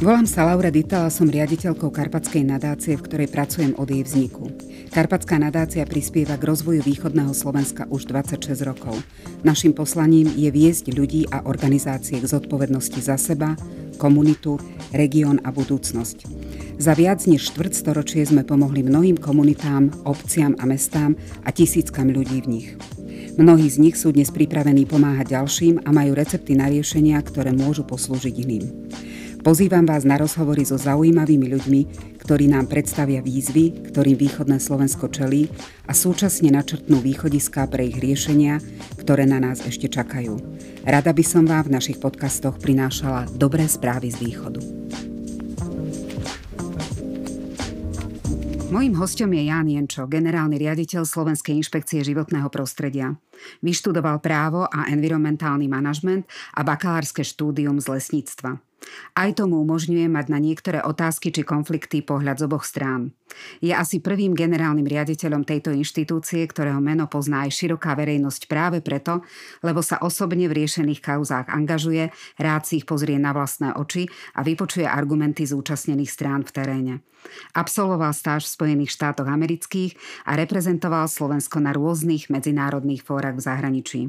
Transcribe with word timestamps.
Volám 0.00 0.24
sa 0.24 0.48
Laura 0.48 0.72
Ditala, 0.72 1.12
som 1.12 1.28
riaditeľkou 1.28 1.92
Karpatskej 1.92 2.40
nadácie, 2.40 2.96
v 2.96 3.04
ktorej 3.04 3.28
pracujem 3.28 3.76
od 3.76 3.84
jej 3.84 4.00
vzniku. 4.00 4.48
Karpatská 4.88 5.36
nadácia 5.36 5.84
prispieva 5.84 6.40
k 6.40 6.48
rozvoju 6.48 6.80
východného 6.80 7.36
Slovenska 7.36 7.84
už 7.92 8.08
26 8.08 8.64
rokov. 8.64 8.96
Naším 9.44 9.76
poslaním 9.76 10.32
je 10.32 10.48
viesť 10.48 10.96
ľudí 10.96 11.28
a 11.28 11.44
organizácie 11.44 12.16
k 12.16 12.24
zodpovednosti 12.24 12.96
za 12.96 13.20
seba, 13.20 13.52
komunitu, 14.00 14.56
región 14.88 15.36
a 15.44 15.52
budúcnosť. 15.52 16.24
Za 16.80 16.96
viac 16.96 17.20
než 17.28 17.52
štvrtstoročie 17.52 18.24
sme 18.24 18.40
pomohli 18.40 18.80
mnohým 18.80 19.20
komunitám, 19.20 19.92
obciam 20.08 20.56
a 20.56 20.64
mestám 20.64 21.12
a 21.44 21.52
tisíckam 21.52 22.08
ľudí 22.08 22.40
v 22.40 22.48
nich. 22.48 22.68
Mnohí 23.36 23.68
z 23.68 23.76
nich 23.76 24.00
sú 24.00 24.16
dnes 24.16 24.32
pripravení 24.32 24.88
pomáhať 24.88 25.36
ďalším 25.36 25.84
a 25.84 25.92
majú 25.92 26.16
recepty 26.16 26.56
na 26.56 26.72
riešenia, 26.72 27.20
ktoré 27.20 27.52
môžu 27.52 27.84
poslúžiť 27.84 28.34
iným. 28.48 28.64
Pozývam 29.40 29.88
vás 29.88 30.04
na 30.04 30.20
rozhovory 30.20 30.68
so 30.68 30.76
zaujímavými 30.76 31.48
ľuďmi, 31.48 31.80
ktorí 32.20 32.52
nám 32.52 32.68
predstavia 32.68 33.24
výzvy, 33.24 33.88
ktorým 33.88 34.20
východné 34.20 34.60
Slovensko 34.60 35.08
čelí 35.08 35.48
a 35.88 35.96
súčasne 35.96 36.52
načrtnú 36.52 37.00
východiská 37.00 37.64
pre 37.64 37.88
ich 37.88 37.96
riešenia, 37.96 38.60
ktoré 39.00 39.24
na 39.24 39.40
nás 39.40 39.64
ešte 39.64 39.88
čakajú. 39.88 40.36
Rada 40.84 41.16
by 41.16 41.24
som 41.24 41.48
vám 41.48 41.72
v 41.72 41.74
našich 41.80 41.96
podcastoch 41.96 42.60
prinášala 42.60 43.32
dobré 43.32 43.64
správy 43.64 44.12
z 44.12 44.20
východu. 44.20 44.60
Mojím 48.70 48.94
hostom 49.00 49.34
je 49.34 49.42
Ján 49.50 49.66
Jenčo, 49.66 50.06
generálny 50.06 50.60
riaditeľ 50.60 51.02
Slovenskej 51.02 51.58
inšpekcie 51.58 52.04
životného 52.06 52.46
prostredia. 52.52 53.16
Vyštudoval 53.64 54.20
právo 54.20 54.68
a 54.68 54.86
environmentálny 54.92 55.66
manažment 55.66 56.28
a 56.54 56.60
bakalárske 56.62 57.24
štúdium 57.24 57.80
z 57.80 57.88
lesníctva. 57.88 58.69
Aj 59.12 59.30
tomu 59.36 59.60
umožňuje 59.60 60.08
mať 60.08 60.26
na 60.32 60.38
niektoré 60.40 60.80
otázky 60.80 61.30
či 61.30 61.44
konflikty 61.44 62.00
pohľad 62.00 62.40
z 62.40 62.44
oboch 62.48 62.64
strán. 62.64 63.12
Je 63.62 63.70
asi 63.70 64.02
prvým 64.02 64.34
generálnym 64.34 64.86
riaditeľom 64.88 65.46
tejto 65.46 65.70
inštitúcie, 65.70 66.42
ktorého 66.48 66.82
meno 66.82 67.06
pozná 67.06 67.46
aj 67.46 67.54
široká 67.54 67.94
verejnosť 67.94 68.42
práve 68.50 68.78
preto, 68.82 69.22
lebo 69.62 69.84
sa 69.84 70.02
osobne 70.02 70.50
v 70.50 70.64
riešených 70.64 71.00
kauzách 71.00 71.46
angažuje, 71.52 72.10
rád 72.40 72.66
si 72.66 72.82
ich 72.82 72.88
pozrie 72.88 73.20
na 73.20 73.30
vlastné 73.30 73.76
oči 73.76 74.10
a 74.34 74.42
vypočuje 74.42 74.88
argumenty 74.88 75.46
zúčastnených 75.46 76.10
strán 76.10 76.42
v 76.42 76.50
teréne. 76.50 76.94
Absolvoval 77.52 78.16
stáž 78.16 78.48
v 78.48 78.54
Spojených 78.56 78.96
štátoch 78.96 79.28
amerických 79.28 79.94
a 80.24 80.34
reprezentoval 80.40 81.06
Slovensko 81.06 81.60
na 81.60 81.76
rôznych 81.76 82.32
medzinárodných 82.32 83.04
fórach 83.04 83.36
v 83.36 83.44
zahraničí. 83.44 84.00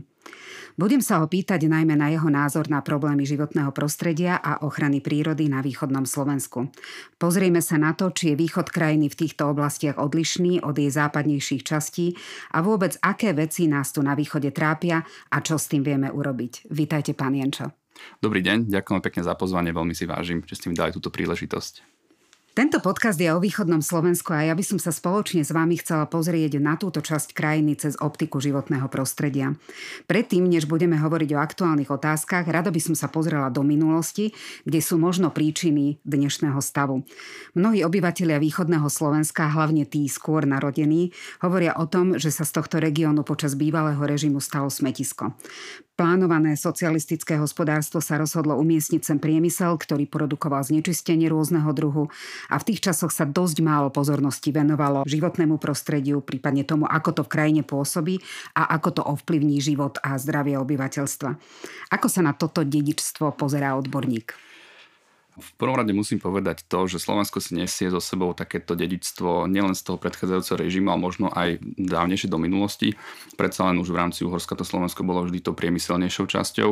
Budem 0.80 1.04
sa 1.04 1.20
ho 1.20 1.28
pýtať 1.28 1.68
najmä 1.68 2.00
na 2.00 2.08
jeho 2.10 2.32
názor 2.32 2.72
na 2.72 2.80
problémy 2.80 3.28
životného 3.28 3.76
prostredia 3.76 4.40
a 4.40 4.64
ochrany 4.64 5.04
prírody 5.04 5.52
na 5.52 5.60
východnom 5.60 6.08
Slovensku. 6.08 6.72
Pozrieme 7.20 7.60
sa 7.60 7.76
na 7.76 7.92
to, 7.92 8.10
či 8.10 8.34
je 8.34 8.40
východ 8.40 8.72
krajiny 8.72 9.12
v 9.12 9.20
týchto 9.20 9.52
oblastiach 9.52 10.00
odlišný 10.00 10.64
od 10.64 10.80
jej 10.80 10.88
západnejších 10.88 11.68
častí 11.68 12.16
a 12.56 12.64
vôbec 12.64 12.96
aké 13.04 13.36
veci 13.36 13.68
nás 13.68 13.92
tu 13.92 14.00
na 14.00 14.16
východe 14.16 14.50
trápia 14.56 15.04
a 15.30 15.38
čo 15.44 15.60
s 15.60 15.68
tým 15.68 15.84
vieme 15.84 16.08
urobiť. 16.08 16.72
Vítajte, 16.72 17.12
pán 17.14 17.36
Jenčo. 17.36 17.76
Dobrý 18.24 18.42
deň, 18.42 18.72
ďakujem 18.72 19.02
pekne 19.04 19.22
za 19.22 19.36
pozvanie, 19.38 19.76
veľmi 19.76 19.94
si 19.94 20.10
vážim, 20.10 20.42
že 20.48 20.58
ste 20.58 20.72
mi 20.72 20.76
dali 20.80 20.96
túto 20.96 21.14
príležitosť. 21.14 21.91
Tento 22.52 22.84
podcast 22.84 23.16
je 23.16 23.32
o 23.32 23.40
východnom 23.40 23.80
Slovensku 23.80 24.36
a 24.36 24.44
ja 24.44 24.52
by 24.52 24.60
som 24.60 24.76
sa 24.76 24.92
spoločne 24.92 25.40
s 25.40 25.56
vami 25.56 25.80
chcela 25.80 26.04
pozrieť 26.04 26.60
na 26.60 26.76
túto 26.76 27.00
časť 27.00 27.32
krajiny 27.32 27.80
cez 27.80 27.96
optiku 27.96 28.44
životného 28.44 28.92
prostredia. 28.92 29.56
Predtým, 30.04 30.52
než 30.52 30.68
budeme 30.68 31.00
hovoriť 31.00 31.32
o 31.32 31.40
aktuálnych 31.40 31.88
otázkach, 31.88 32.44
rada 32.52 32.68
by 32.68 32.82
som 32.84 32.92
sa 32.92 33.08
pozrela 33.08 33.48
do 33.48 33.64
minulosti, 33.64 34.36
kde 34.68 34.84
sú 34.84 35.00
možno 35.00 35.32
príčiny 35.32 36.04
dnešného 36.04 36.60
stavu. 36.60 37.08
Mnohí 37.56 37.88
obyvatelia 37.88 38.36
východného 38.36 38.92
Slovenska, 38.92 39.48
hlavne 39.48 39.88
tí 39.88 40.12
skôr 40.12 40.44
narodení, 40.44 41.16
hovoria 41.40 41.80
o 41.80 41.88
tom, 41.88 42.20
že 42.20 42.36
sa 42.36 42.44
z 42.44 42.52
tohto 42.52 42.84
regiónu 42.84 43.24
počas 43.24 43.56
bývalého 43.56 44.04
režimu 44.04 44.44
stalo 44.44 44.68
smetisko. 44.68 45.40
Plánované 46.02 46.58
socialistické 46.58 47.38
hospodárstvo 47.38 48.02
sa 48.02 48.18
rozhodlo 48.18 48.58
umiestniť 48.58 49.06
sem 49.06 49.22
priemysel, 49.22 49.78
ktorý 49.78 50.10
produkoval 50.10 50.66
znečistenie 50.66 51.30
rôzneho 51.30 51.70
druhu 51.78 52.10
a 52.50 52.58
v 52.58 52.74
tých 52.74 52.90
časoch 52.90 53.14
sa 53.14 53.22
dosť 53.22 53.62
málo 53.62 53.94
pozornosti 53.94 54.50
venovalo 54.50 55.06
životnému 55.06 55.62
prostrediu, 55.62 56.26
prípadne 56.26 56.66
tomu, 56.66 56.90
ako 56.90 57.22
to 57.22 57.22
v 57.22 57.30
krajine 57.30 57.62
pôsobí 57.62 58.18
a 58.58 58.74
ako 58.82 58.90
to 58.98 59.02
ovplyvní 59.06 59.62
život 59.62 60.02
a 60.02 60.18
zdravie 60.18 60.58
obyvateľstva. 60.58 61.38
Ako 61.94 62.08
sa 62.10 62.26
na 62.26 62.34
toto 62.34 62.66
dedičstvo 62.66 63.38
pozerá 63.38 63.78
odborník? 63.78 64.51
V 65.42 65.52
prvom 65.58 65.74
rade 65.74 65.90
musím 65.90 66.22
povedať 66.22 66.62
to, 66.70 66.86
že 66.86 67.02
Slovensko 67.02 67.42
si 67.42 67.58
nesie 67.58 67.90
so 67.90 67.98
sebou 67.98 68.38
takéto 68.38 68.78
dedičstvo 68.78 69.50
nielen 69.50 69.74
z 69.74 69.82
toho 69.82 69.98
predchádzajúceho 69.98 70.62
režimu, 70.62 70.94
ale 70.94 71.02
možno 71.02 71.34
aj 71.34 71.58
dávnejšie 71.82 72.30
do 72.30 72.38
minulosti. 72.38 72.94
Predsa 73.34 73.66
len 73.74 73.82
už 73.82 73.90
v 73.90 73.98
rámci 73.98 74.22
Uhorska 74.22 74.54
to 74.54 74.62
Slovensko 74.62 75.02
bolo 75.02 75.26
vždy 75.26 75.42
tou 75.42 75.58
priemyselnejšou 75.58 76.30
časťou. 76.30 76.70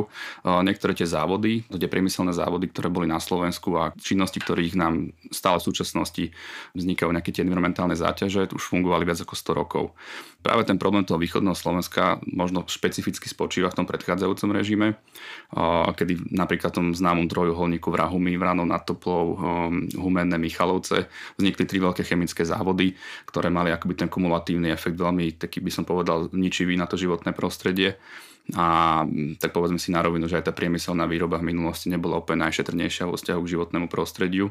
Niektoré 0.62 0.94
tie 0.94 1.10
závody, 1.10 1.66
tie 1.66 1.90
priemyselné 1.90 2.30
závody, 2.30 2.70
ktoré 2.70 2.86
boli 2.86 3.10
na 3.10 3.18
Slovensku 3.18 3.74
a 3.74 3.90
činnosti, 3.98 4.38
ktorých 4.38 4.78
nám 4.78 5.10
stále 5.34 5.58
v 5.58 5.66
súčasnosti 5.66 6.24
vznikajú 6.78 7.10
nejaké 7.10 7.34
tie 7.34 7.42
environmentálne 7.42 7.98
záťaže, 7.98 8.54
už 8.54 8.62
fungovali 8.70 9.02
viac 9.02 9.18
ako 9.18 9.34
100 9.34 9.60
rokov. 9.60 9.84
Práve 10.40 10.64
ten 10.64 10.80
problém 10.80 11.04
toho 11.04 11.20
východného 11.20 11.52
Slovenska 11.52 12.16
možno 12.24 12.64
špecificky 12.64 13.28
spočíva 13.28 13.68
v 13.68 13.76
tom 13.76 13.86
predchádzajúcom 13.86 14.56
režime, 14.56 14.96
kedy 15.92 16.32
napríklad 16.32 16.72
v 16.72 16.78
tom 16.80 16.88
známom 16.96 17.28
trojuholníku 17.28 17.92
v 17.92 18.00
Rahumi, 18.00 18.40
v 18.40 18.44
Ranou 18.48 18.64
nad 18.64 18.80
Toplou, 18.80 19.36
um, 19.36 19.84
Humenné, 20.00 20.40
Michalovce. 20.40 21.12
Vznikli 21.36 21.68
tri 21.68 21.76
veľké 21.84 22.08
chemické 22.08 22.48
závody, 22.48 22.96
ktoré 23.28 23.52
mali 23.52 23.68
akoby 23.68 24.00
ten 24.00 24.08
kumulatívny 24.08 24.72
efekt 24.72 24.96
veľmi, 24.96 25.36
taký 25.36 25.60
by 25.60 25.68
som 25.68 25.84
povedal, 25.84 26.32
ničivý 26.32 26.72
na 26.72 26.88
to 26.88 26.96
životné 26.96 27.36
prostredie. 27.36 28.00
A 28.56 29.02
tak 29.38 29.54
povedzme 29.54 29.78
si 29.78 29.94
na 29.94 30.02
rovinu, 30.02 30.26
že 30.26 30.40
aj 30.40 30.50
tá 30.50 30.52
priemyselná 30.54 31.06
výroba 31.06 31.38
v 31.38 31.54
minulosti 31.54 31.86
nebola 31.86 32.18
úplne 32.18 32.48
najšetrnejšia 32.48 33.06
vo 33.06 33.14
vzťahu 33.14 33.40
k 33.46 33.52
životnému 33.56 33.86
prostrediu. 33.86 34.50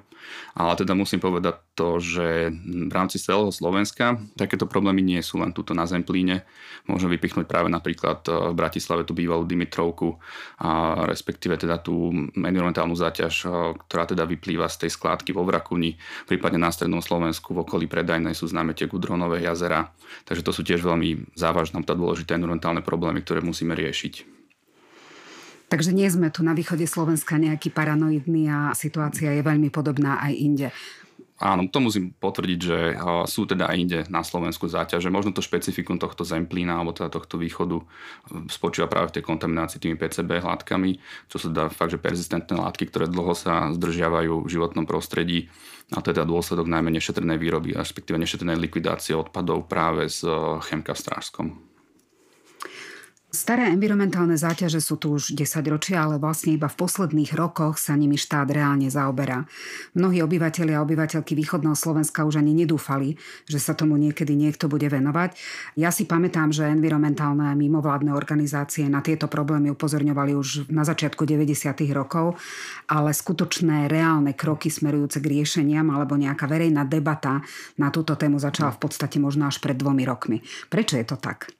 Ale 0.55 0.79
teda 0.79 0.95
musím 0.95 1.19
povedať 1.19 1.59
to, 1.75 1.99
že 1.99 2.53
v 2.65 2.91
rámci 2.91 3.19
celého 3.19 3.51
Slovenska 3.51 4.19
takéto 4.35 4.67
problémy 4.67 5.03
nie 5.03 5.21
sú 5.23 5.39
len 5.39 5.51
tuto 5.51 5.75
na 5.75 5.83
Zemplíne. 5.87 6.47
Môžem 6.87 7.11
vypichnúť 7.11 7.47
práve 7.47 7.67
napríklad 7.67 8.23
e, 8.27 8.51
v 8.51 8.55
Bratislave 8.55 9.03
tú 9.03 9.15
bývalú 9.15 9.43
Dimitrovku, 9.43 10.19
a 10.59 11.03
respektíve 11.07 11.55
teda 11.59 11.79
tú 11.79 12.11
environmentálnu 12.35 12.95
záťaž, 12.95 13.33
e, 13.43 13.47
ktorá 13.87 14.07
teda 14.07 14.23
vyplýva 14.27 14.67
z 14.67 14.87
tej 14.87 14.91
skládky 14.95 15.31
vo 15.35 15.43
Vrakuni, 15.47 15.95
prípadne 16.27 16.61
na 16.61 16.71
strednom 16.71 17.03
Slovensku 17.03 17.55
v 17.55 17.63
okolí 17.63 17.85
Predajnej 17.87 18.35
sú 18.35 18.47
známe 18.47 18.75
tie 18.75 18.87
Gudronové 18.87 19.43
jazera. 19.43 19.91
Takže 20.25 20.45
to 20.45 20.51
sú 20.51 20.61
tiež 20.65 20.83
veľmi 20.83 21.35
závažné 21.37 21.81
dôležité 21.83 22.37
environmentálne 22.37 22.85
problémy, 22.85 23.21
ktoré 23.25 23.41
musíme 23.41 23.73
riešiť 23.73 23.88
riešiť. 23.89 24.37
Takže 25.69 25.93
nie 25.93 26.09
sme 26.09 26.33
tu 26.33 26.41
na 26.41 26.57
východe 26.57 26.85
Slovenska 26.89 27.37
nejaký 27.37 27.69
paranoidný 27.69 28.49
a 28.49 28.59
situácia 28.73 29.29
je 29.33 29.45
veľmi 29.45 29.69
podobná 29.69 30.17
aj 30.17 30.33
inde. 30.33 30.67
Áno, 31.39 31.71
to 31.71 31.79
musím 31.79 32.11
potvrdiť, 32.19 32.59
že 32.59 32.77
sú 33.31 33.47
teda 33.47 33.71
aj 33.71 33.77
inde 33.79 33.99
na 34.11 34.27
Slovensku 34.27 34.67
záťaže. 34.67 35.07
Možno 35.07 35.31
to 35.31 35.39
špecifikum 35.39 35.95
tohto 35.95 36.27
zemplína 36.27 36.75
alebo 36.75 36.91
teda 36.91 37.07
tohto 37.07 37.39
východu 37.39 37.79
e, 37.79 37.85
spočíva 38.51 38.91
práve 38.91 39.07
v 39.07 39.15
tej 39.15 39.23
kontaminácii 39.23 39.79
tými 39.79 39.95
PCB 39.95 40.43
látkami, 40.43 40.99
čo 41.31 41.39
sa 41.39 41.47
dá 41.47 41.65
fakt, 41.71 41.95
že 41.95 42.03
persistentné 42.03 42.59
látky, 42.59 42.91
ktoré 42.91 43.07
dlho 43.07 43.31
sa 43.39 43.71
zdržiavajú 43.71 44.43
v 44.43 44.51
životnom 44.51 44.83
prostredí 44.83 45.47
a 45.95 46.03
teda 46.03 46.27
dôsledok 46.27 46.67
najmä 46.67 46.91
nešetrnej 46.99 47.39
výroby, 47.39 47.71
respektíve 47.71 48.19
nešetrnej 48.19 48.59
likvidácie 48.59 49.15
odpadov 49.15 49.71
práve 49.71 50.11
z 50.11 50.27
e, 50.27 50.59
chemka 50.67 50.91
v 50.91 51.01
Strážskom. 51.07 51.68
Staré 53.29 53.69
environmentálne 53.69 54.33
záťaže 54.33 54.81
sú 54.81 54.97
tu 54.97 55.13
už 55.13 55.37
10 55.37 55.61
ročia, 55.69 56.01
ale 56.01 56.17
vlastne 56.17 56.57
iba 56.57 56.65
v 56.65 56.73
posledných 56.81 57.37
rokoch 57.37 57.77
sa 57.77 57.93
nimi 57.93 58.17
štát 58.17 58.49
reálne 58.49 58.89
zaoberá. 58.89 59.45
Mnohí 59.93 60.25
obyvateľi 60.25 60.73
a 60.73 60.81
obyvateľky 60.81 61.37
východného 61.37 61.77
Slovenska 61.77 62.25
už 62.25 62.41
ani 62.41 62.57
nedúfali, 62.57 63.21
že 63.45 63.61
sa 63.61 63.77
tomu 63.77 64.01
niekedy 64.01 64.33
niekto 64.33 64.65
bude 64.65 64.89
venovať. 64.89 65.37
Ja 65.77 65.93
si 65.93 66.09
pamätám, 66.09 66.49
že 66.49 66.73
environmentálne 66.73 67.53
mimovládne 67.53 68.17
organizácie 68.17 68.89
na 68.89 69.05
tieto 69.05 69.29
problémy 69.29 69.77
upozorňovali 69.77 70.33
už 70.33 70.73
na 70.73 70.81
začiatku 70.81 71.21
90. 71.29 71.69
rokov, 71.93 72.33
ale 72.89 73.13
skutočné 73.13 73.93
reálne 73.93 74.33
kroky 74.33 74.73
smerujúce 74.73 75.21
k 75.21 75.37
riešeniam 75.37 75.85
alebo 75.93 76.17
nejaká 76.17 76.49
verejná 76.49 76.81
debata 76.81 77.45
na 77.77 77.93
túto 77.93 78.17
tému 78.17 78.41
začala 78.41 78.73
v 78.73 78.89
podstate 78.89 79.21
možno 79.21 79.45
až 79.45 79.61
pred 79.61 79.77
dvomi 79.77 80.01
rokmi. 80.01 80.41
Prečo 80.73 80.97
je 80.97 81.05
to 81.05 81.21
tak? 81.21 81.58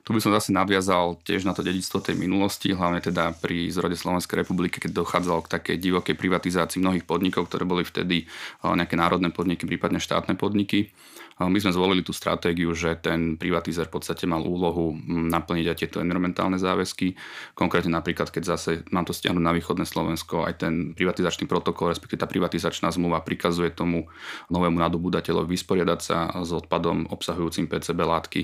Tu 0.00 0.16
by 0.16 0.20
som 0.20 0.32
zase 0.32 0.50
nadviazal 0.50 1.20
tiež 1.22 1.44
na 1.44 1.52
to 1.52 1.60
dedictvo 1.60 2.00
tej 2.00 2.16
minulosti, 2.16 2.72
hlavne 2.72 3.04
teda 3.04 3.36
pri 3.36 3.68
zrode 3.68 3.94
Slovenskej 3.94 4.42
republiky, 4.42 4.80
keď 4.80 4.96
dochádzalo 4.96 5.44
k 5.44 5.52
takej 5.60 5.76
divokej 5.76 6.16
privatizácii 6.16 6.80
mnohých 6.80 7.04
podnikov, 7.04 7.46
ktoré 7.46 7.68
boli 7.68 7.84
vtedy 7.84 8.24
nejaké 8.64 8.96
národné 8.96 9.28
podniky, 9.30 9.68
prípadne 9.68 10.00
štátne 10.00 10.34
podniky. 10.40 10.90
My 11.40 11.56
sme 11.56 11.72
zvolili 11.72 12.04
tú 12.04 12.12
stratégiu, 12.12 12.68
že 12.76 13.00
ten 13.00 13.40
privatizer 13.40 13.88
v 13.88 13.96
podstate 13.96 14.28
mal 14.28 14.44
úlohu 14.44 14.92
naplniť 15.08 15.66
aj 15.72 15.76
tieto 15.80 15.96
environmentálne 16.04 16.60
záväzky. 16.60 17.16
Konkrétne 17.56 17.96
napríklad, 17.96 18.28
keď 18.28 18.42
zase 18.44 18.84
mám 18.92 19.08
to 19.08 19.16
stiahnuť 19.16 19.40
na 19.40 19.56
východné 19.56 19.88
Slovensko, 19.88 20.44
aj 20.44 20.60
ten 20.60 20.92
privatizačný 20.92 21.48
protokol, 21.48 21.96
respektíve 21.96 22.20
tá 22.20 22.28
privatizačná 22.28 22.92
zmluva 22.92 23.24
prikazuje 23.24 23.72
tomu 23.72 24.12
novému 24.52 24.76
nadobúdateľovi 24.84 25.48
vysporiadať 25.56 26.00
sa 26.04 26.28
s 26.44 26.52
odpadom 26.52 27.08
obsahujúcim 27.08 27.72
PCB 27.72 27.98
látky. 28.04 28.40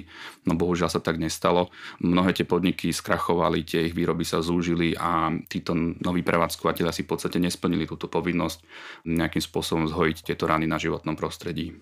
No 0.49 0.57
bohužiaľ 0.57 0.89
sa 0.89 1.05
tak 1.05 1.21
nestalo. 1.21 1.69
Mnohé 2.01 2.33
tie 2.33 2.49
podniky 2.49 2.97
skrachovali, 2.97 3.61
tie 3.69 3.93
ich 3.93 3.93
výroby 3.93 4.25
sa 4.25 4.41
zúžili 4.41 4.97
a 4.97 5.29
títo 5.53 5.77
noví 5.77 6.25
prevádzkovateľia 6.25 6.97
si 6.97 7.05
v 7.05 7.13
podstate 7.13 7.37
nesplnili 7.37 7.85
túto 7.85 8.09
povinnosť 8.09 8.65
nejakým 9.05 9.45
spôsobom 9.45 9.85
zhojiť 9.85 10.33
tieto 10.33 10.49
rany 10.49 10.65
na 10.65 10.81
životnom 10.81 11.13
prostredí. 11.13 11.77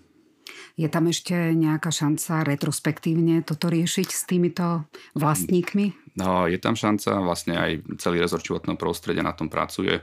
Je 0.73 0.89
tam 0.89 1.05
ešte 1.05 1.53
nejaká 1.53 1.93
šanca 1.93 2.41
retrospektívne 2.43 3.45
toto 3.45 3.69
riešiť 3.69 4.09
s 4.09 4.21
týmito 4.25 4.89
vlastníkmi? 5.13 6.05
No, 6.15 6.47
je 6.47 6.55
tam 6.55 6.79
šanca, 6.79 7.19
vlastne 7.19 7.59
aj 7.59 7.99
celý 7.99 8.23
rezort 8.23 8.39
životného 8.39 8.79
prostredia 8.79 9.19
na 9.19 9.35
tom 9.35 9.51
pracuje. 9.51 9.99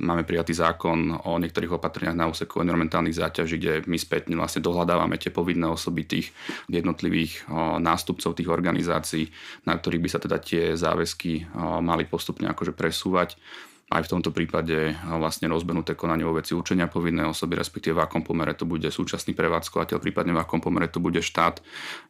Máme 0.00 0.24
prijatý 0.24 0.56
zákon 0.56 1.12
o 1.28 1.36
niektorých 1.36 1.76
opatreniach 1.76 2.16
na 2.16 2.32
úseku 2.32 2.64
environmentálnych 2.64 3.12
záťaží, 3.12 3.60
kde 3.60 3.84
my 3.84 4.00
spätne 4.00 4.40
vlastne 4.40 4.64
dohľadávame 4.64 5.20
tie 5.20 5.28
povinné 5.28 5.68
osoby 5.68 6.08
tých 6.08 6.32
jednotlivých 6.64 7.44
nástupcov 7.76 8.40
tých 8.40 8.48
organizácií, 8.48 9.28
na 9.68 9.76
ktorých 9.76 10.00
by 10.00 10.08
sa 10.08 10.20
teda 10.24 10.40
tie 10.40 10.72
záväzky 10.80 11.52
mali 11.84 12.08
postupne 12.08 12.48
akože 12.48 12.72
presúvať 12.72 13.36
aj 13.90 14.06
v 14.06 14.12
tomto 14.16 14.30
prípade 14.30 14.94
vlastne 15.02 15.50
rozbenuté 15.50 15.98
konanie 15.98 16.22
vo 16.22 16.38
veci 16.38 16.54
určenia 16.54 16.86
povinnej 16.86 17.26
osoby, 17.26 17.58
respektíve 17.58 17.98
v 17.98 18.04
akom 18.06 18.22
pomere 18.22 18.54
to 18.54 18.62
bude 18.62 18.86
súčasný 18.86 19.34
prevádzkovateľ, 19.34 19.98
prípadne 19.98 20.30
v 20.30 20.38
akom 20.38 20.62
pomere 20.62 20.86
to 20.86 21.02
bude 21.02 21.18
štát. 21.18 21.58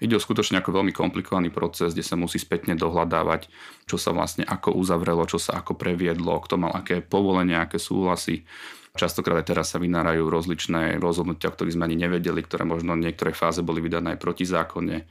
Ide 0.04 0.20
o 0.20 0.22
skutočne 0.22 0.60
ako 0.60 0.76
veľmi 0.76 0.92
komplikovaný 0.92 1.48
proces, 1.48 1.96
kde 1.96 2.04
sa 2.04 2.20
musí 2.20 2.36
spätne 2.36 2.76
dohľadávať, 2.76 3.48
čo 3.88 3.96
sa 3.96 4.12
vlastne 4.12 4.44
ako 4.44 4.76
uzavrelo, 4.76 5.24
čo 5.24 5.40
sa 5.40 5.56
ako 5.56 5.72
previedlo, 5.72 6.44
kto 6.44 6.60
mal 6.60 6.76
aké 6.76 7.00
povolenia, 7.00 7.64
aké 7.64 7.80
súhlasy. 7.80 8.44
Častokrát 8.92 9.40
aj 9.40 9.54
teraz 9.54 9.72
sa 9.72 9.80
vynárajú 9.80 10.28
rozličné 10.28 11.00
rozhodnutia, 11.00 11.48
o 11.48 11.54
ktorých 11.56 11.80
sme 11.80 11.88
ani 11.88 11.96
nevedeli, 11.96 12.44
ktoré 12.44 12.68
možno 12.68 12.92
v 12.92 13.08
niektorej 13.08 13.32
fáze 13.32 13.64
boli 13.64 13.80
vydané 13.80 14.18
aj 14.18 14.20
protizákonne. 14.20 15.08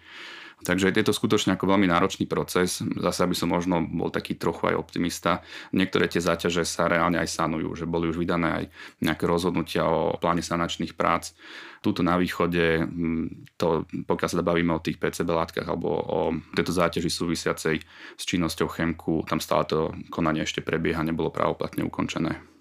Takže 0.60 0.92
je 0.92 1.06
to 1.08 1.16
skutočne 1.16 1.56
ako 1.56 1.72
veľmi 1.72 1.88
náročný 1.88 2.28
proces. 2.28 2.84
Zase 2.84 3.24
by 3.24 3.36
som 3.36 3.50
možno 3.52 3.80
bol 3.80 4.12
taký 4.12 4.36
trochu 4.36 4.76
aj 4.76 4.76
optimista. 4.76 5.40
Niektoré 5.72 6.12
tie 6.12 6.20
záťaže 6.20 6.68
sa 6.68 6.92
reálne 6.92 7.16
aj 7.16 7.32
sanujú, 7.32 7.80
že 7.80 7.88
boli 7.88 8.12
už 8.12 8.20
vydané 8.20 8.48
aj 8.52 8.64
nejaké 9.00 9.24
rozhodnutia 9.24 9.88
o 9.88 10.20
pláne 10.20 10.44
sanačných 10.44 11.00
prác. 11.00 11.32
Tuto 11.80 12.04
na 12.04 12.20
východe, 12.20 12.84
hm, 12.84 13.56
to, 13.56 13.88
pokiaľ 14.04 14.30
sa 14.30 14.44
bavíme 14.44 14.76
o 14.76 14.84
tých 14.84 15.00
PCB 15.00 15.32
látkach 15.32 15.68
alebo 15.68 15.88
o 15.96 16.20
tejto 16.52 16.76
záťaži 16.76 17.08
súvisiacej 17.08 17.76
s 18.20 18.24
činnosťou 18.28 18.68
chemku, 18.68 19.24
tam 19.24 19.40
stále 19.40 19.64
to 19.64 19.96
konanie 20.12 20.44
ešte 20.44 20.60
prebieha, 20.60 21.08
nebolo 21.08 21.32
právoplatne 21.32 21.88
ukončené. 21.88 22.59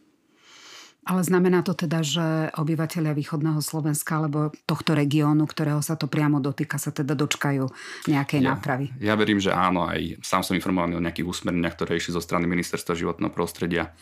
Ale 1.09 1.25
znamená 1.25 1.65
to 1.65 1.73
teda, 1.73 2.05
že 2.05 2.53
obyvateľia 2.53 3.17
východného 3.17 3.65
Slovenska 3.65 4.21
alebo 4.21 4.53
tohto 4.69 4.93
regiónu, 4.93 5.49
ktorého 5.49 5.81
sa 5.81 5.97
to 5.97 6.05
priamo 6.05 6.37
dotýka, 6.37 6.77
sa 6.77 6.93
teda 6.93 7.17
dočkajú 7.17 7.65
nejakej 8.13 8.41
ja, 8.45 8.49
nápravy? 8.53 8.93
Ja 9.01 9.17
verím, 9.17 9.41
že 9.41 9.49
áno. 9.49 9.89
Aj 9.89 9.97
sám 10.21 10.45
som 10.45 10.53
informovaný 10.53 11.01
o 11.01 11.05
nejakých 11.05 11.25
úsmerniach, 11.25 11.81
ktoré 11.81 11.97
išli 11.97 12.13
zo 12.13 12.21
strany 12.21 12.45
Ministerstva 12.45 12.93
životného 12.93 13.33
prostredia 13.33 13.97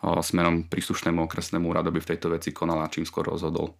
o, 0.00 0.16
smerom 0.24 0.64
príslušnému 0.64 1.28
okresnému 1.28 1.68
úradu, 1.68 1.92
aby 1.92 2.00
v 2.00 2.16
tejto 2.16 2.32
veci 2.32 2.56
konala 2.56 2.88
čím 2.88 3.04
skôr 3.04 3.28
rozhodol. 3.28 3.76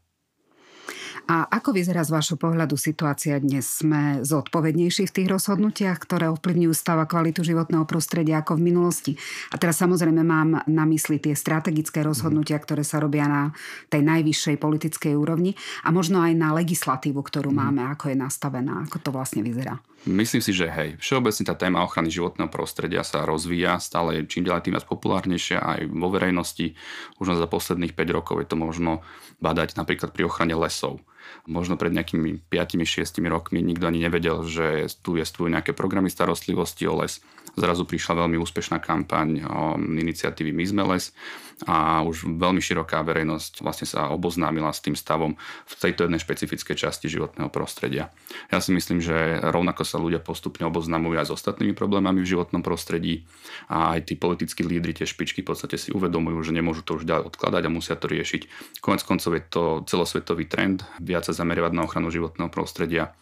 A 1.26 1.46
ako 1.50 1.74
vyzerá 1.74 2.06
z 2.06 2.14
vášho 2.14 2.38
pohľadu 2.38 2.78
situácia 2.78 3.34
dnes? 3.42 3.82
Sme 3.82 4.22
zodpovednejší 4.22 5.10
v 5.10 5.14
tých 5.14 5.28
rozhodnutiach, 5.28 5.98
ktoré 5.98 6.30
ovplyvňujú 6.30 6.72
stav 6.72 7.02
a 7.02 7.10
kvalitu 7.10 7.42
životného 7.42 7.82
prostredia 7.82 8.38
ako 8.40 8.58
v 8.58 8.70
minulosti? 8.70 9.12
A 9.50 9.58
teraz 9.58 9.82
samozrejme 9.82 10.22
mám 10.22 10.62
na 10.70 10.84
mysli 10.86 11.18
tie 11.18 11.34
strategické 11.34 12.06
rozhodnutia, 12.06 12.62
ktoré 12.62 12.86
sa 12.86 13.02
robia 13.02 13.26
na 13.26 13.42
tej 13.90 14.06
najvyššej 14.06 14.56
politickej 14.62 15.14
úrovni 15.18 15.58
a 15.82 15.90
možno 15.90 16.22
aj 16.22 16.32
na 16.38 16.54
legislatívu, 16.54 17.18
ktorú 17.18 17.50
mhm. 17.50 17.58
máme, 17.58 17.82
ako 17.90 18.14
je 18.14 18.16
nastavená, 18.16 18.86
ako 18.86 18.96
to 19.02 19.10
vlastne 19.10 19.42
vyzerá. 19.42 19.82
Myslím 20.06 20.38
si, 20.38 20.54
že 20.54 20.70
hej, 20.70 20.94
všeobecne 21.02 21.42
tá 21.42 21.58
téma 21.58 21.82
ochrany 21.82 22.14
životného 22.14 22.46
prostredia 22.46 23.02
sa 23.02 23.26
rozvíja, 23.26 23.82
stále 23.82 24.22
je 24.22 24.30
čím 24.30 24.46
ďalej 24.46 24.62
tým 24.62 24.78
viac 24.78 24.86
populárnejšia 24.86 25.58
aj 25.58 25.80
vo 25.90 26.14
verejnosti. 26.14 26.78
Už 27.18 27.34
za 27.34 27.50
posledných 27.50 27.90
5 27.90 28.14
rokov 28.14 28.38
je 28.38 28.46
to 28.46 28.54
možno 28.54 29.02
badať 29.42 29.74
napríklad 29.74 30.14
pri 30.14 30.30
ochrane 30.30 30.54
lesov. 30.54 31.02
Možno 31.46 31.78
pred 31.78 31.94
nejakými 31.94 32.46
5-6 32.50 33.22
rokmi 33.26 33.62
nikto 33.62 33.86
ani 33.86 34.02
nevedel, 34.02 34.42
že 34.46 34.90
tu 35.00 35.14
jestvujú 35.14 35.46
nejaké 35.46 35.72
programy 35.72 36.10
starostlivosti 36.10 36.86
o 36.90 37.02
les. 37.02 37.22
Zrazu 37.56 37.88
prišla 37.88 38.28
veľmi 38.28 38.36
úspešná 38.36 38.84
kampaň 38.84 39.40
iniciatívy 39.80 40.52
My 40.52 40.64
sme 40.68 40.82
les 40.92 41.16
a 41.64 42.04
už 42.04 42.28
veľmi 42.36 42.60
široká 42.60 43.00
verejnosť 43.00 43.64
vlastne 43.64 43.88
sa 43.88 44.12
oboznámila 44.12 44.68
s 44.76 44.84
tým 44.84 44.92
stavom 44.92 45.40
v 45.40 45.74
tejto 45.80 46.04
jednej 46.04 46.20
špecifickej 46.20 46.76
časti 46.76 47.08
životného 47.08 47.48
prostredia. 47.48 48.12
Ja 48.52 48.60
si 48.60 48.76
myslím, 48.76 49.00
že 49.00 49.40
rovnako 49.40 49.88
sa 49.88 49.96
ľudia 49.96 50.20
postupne 50.20 50.68
oboznamujú 50.68 51.16
aj 51.16 51.32
s 51.32 51.34
ostatnými 51.40 51.72
problémami 51.72 52.20
v 52.20 52.36
životnom 52.36 52.60
prostredí 52.60 53.24
a 53.72 53.96
aj 53.96 54.12
tí 54.12 54.20
politickí 54.20 54.68
lídry, 54.68 54.92
tie 54.92 55.08
špičky 55.08 55.40
v 55.40 55.48
podstate 55.48 55.80
si 55.80 55.96
uvedomujú, 55.96 56.44
že 56.44 56.52
nemôžu 56.52 56.84
to 56.84 57.00
už 57.00 57.08
ďalej 57.08 57.32
odkladať 57.32 57.62
a 57.64 57.72
musia 57.72 57.96
to 57.96 58.04
riešiť. 58.04 58.42
Konec 58.84 59.00
koncov 59.08 59.32
je 59.32 59.42
to 59.48 59.64
celosvetový 59.88 60.44
trend, 60.44 60.84
viac 61.00 61.24
sa 61.24 61.32
zameriavať 61.32 61.72
na 61.72 61.88
ochranu 61.88 62.12
životného 62.12 62.52
prostredia 62.52 63.16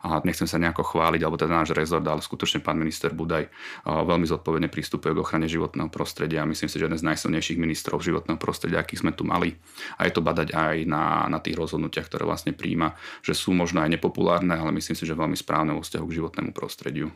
a 0.00 0.24
nechcem 0.24 0.48
sa 0.48 0.56
nejako 0.56 0.80
chváliť, 0.80 1.20
alebo 1.20 1.36
teda 1.36 1.60
náš 1.60 1.76
rezort, 1.76 2.04
ale 2.08 2.24
skutočne 2.24 2.64
pán 2.64 2.80
minister 2.80 3.12
Budaj 3.12 3.52
veľmi 3.84 4.24
zodpovedne 4.24 4.72
prístupuje 4.72 5.12
k 5.12 5.20
ochrane 5.20 5.44
životného 5.44 5.92
prostredia. 5.92 6.48
Myslím 6.48 6.72
si, 6.72 6.80
že 6.80 6.88
jeden 6.88 6.96
z 6.96 7.04
najsilnejších 7.04 7.60
ministrov 7.60 8.00
životného 8.00 8.40
prostredia, 8.40 8.80
akých 8.80 9.04
sme 9.04 9.12
tu 9.12 9.28
mali. 9.28 9.60
A 10.00 10.08
je 10.08 10.12
to 10.16 10.24
badať 10.24 10.56
aj 10.56 10.88
na, 10.88 11.28
na 11.28 11.36
tých 11.38 11.60
rozhodnutiach, 11.60 12.08
ktoré 12.08 12.24
vlastne 12.24 12.56
príjma, 12.56 12.96
že 13.20 13.36
sú 13.36 13.52
možno 13.52 13.84
aj 13.84 13.92
nepopulárne, 13.92 14.56
ale 14.56 14.72
myslím 14.72 14.96
si, 14.96 15.04
že 15.04 15.12
veľmi 15.12 15.36
správne 15.36 15.76
vo 15.76 15.84
vzťahu 15.84 16.04
k 16.08 16.16
životnému 16.16 16.50
prostrediu. 16.56 17.12